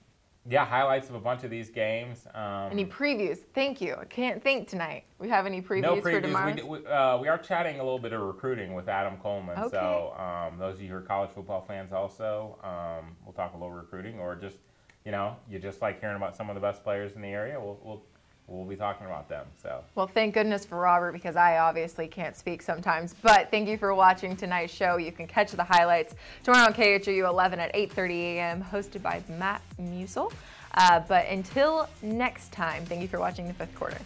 yeah, 0.51 0.65
highlights 0.65 1.09
of 1.11 1.15
a 1.15 1.21
bunch 1.21 1.45
of 1.45 1.51
these 1.51 1.69
games. 1.69 2.27
Um, 2.35 2.71
any 2.71 2.85
previews? 2.85 3.39
Thank 3.55 3.81
you. 3.81 3.97
I 4.01 4.05
can't 4.05 4.43
think 4.43 4.67
tonight. 4.67 5.05
We 5.19 5.29
have 5.29 5.45
any 5.45 5.61
previews, 5.61 5.83
no 5.83 5.97
previews. 5.97 6.03
for 6.03 6.21
tomorrow? 6.23 6.55
We, 6.55 6.63
we, 6.63 6.87
uh, 6.87 7.19
we, 7.19 7.29
are 7.29 7.37
chatting 7.37 7.81
a 7.81 7.83
little 7.83 7.99
bit 7.99 8.15
of 8.15 8.21
recruiting 8.23 8.73
with 8.73 8.89
Adam 8.89 9.19
Coleman. 9.19 9.59
Okay. 9.59 9.69
So 9.77 10.15
um, 10.17 10.59
those 10.59 10.77
of 10.77 10.83
you 10.83 10.89
who 10.89 10.97
are 10.97 11.03
college 11.03 11.31
football 11.31 11.65
fans, 11.67 11.93
also, 11.93 12.59
um, 12.63 13.17
we'll 13.25 13.35
talk 13.35 13.53
a 13.53 13.57
little 13.57 13.73
recruiting, 13.73 14.19
or 14.19 14.37
just 14.37 14.57
you 15.05 15.13
know, 15.13 15.37
you 15.49 15.59
just 15.59 15.81
like 15.81 16.01
hearing 16.01 16.17
about 16.17 16.37
some 16.37 16.51
of 16.51 16.55
the 16.55 16.61
best 16.61 16.83
players 16.83 17.15
in 17.15 17.23
the 17.23 17.29
area. 17.29 17.59
We'll, 17.59 17.81
we'll 17.83 18.03
we'll 18.49 18.65
be 18.65 18.77
talking 18.77 19.07
about 19.07 19.29
them. 19.29 19.47
So. 19.63 19.85
Well, 19.95 20.07
thank 20.07 20.35
goodness 20.35 20.65
for 20.65 20.79
Robert 20.79 21.13
because 21.13 21.37
I 21.37 21.59
obviously 21.59 22.09
can't 22.09 22.37
speak 22.37 22.63
sometimes. 22.63 23.15
But 23.23 23.51
thank 23.51 23.69
you 23.69 23.79
for 23.79 23.95
watching 23.95 24.37
tonight's 24.37 24.73
show. 24.73 24.97
You 24.97 25.13
can 25.13 25.27
catch 25.27 25.53
the 25.53 25.65
highlights 25.65 26.15
tomorrow 26.43 26.67
on 26.67 26.75
KHOU 26.75 27.27
11 27.29 27.61
at 27.61 27.75
8:30 27.75 28.11
a.m. 28.11 28.65
hosted 28.65 29.03
by 29.03 29.23
Matt 29.29 29.63
Musel. 29.81 30.33
Uh, 30.75 31.01
but 31.01 31.27
until 31.27 31.89
next 32.03 32.53
time, 32.53 32.85
thank 32.85 33.03
you 33.03 33.09
for 33.09 33.19
watching 33.19 33.49
the 33.49 33.55
fifth 33.55 33.75
quarter. 33.75 33.99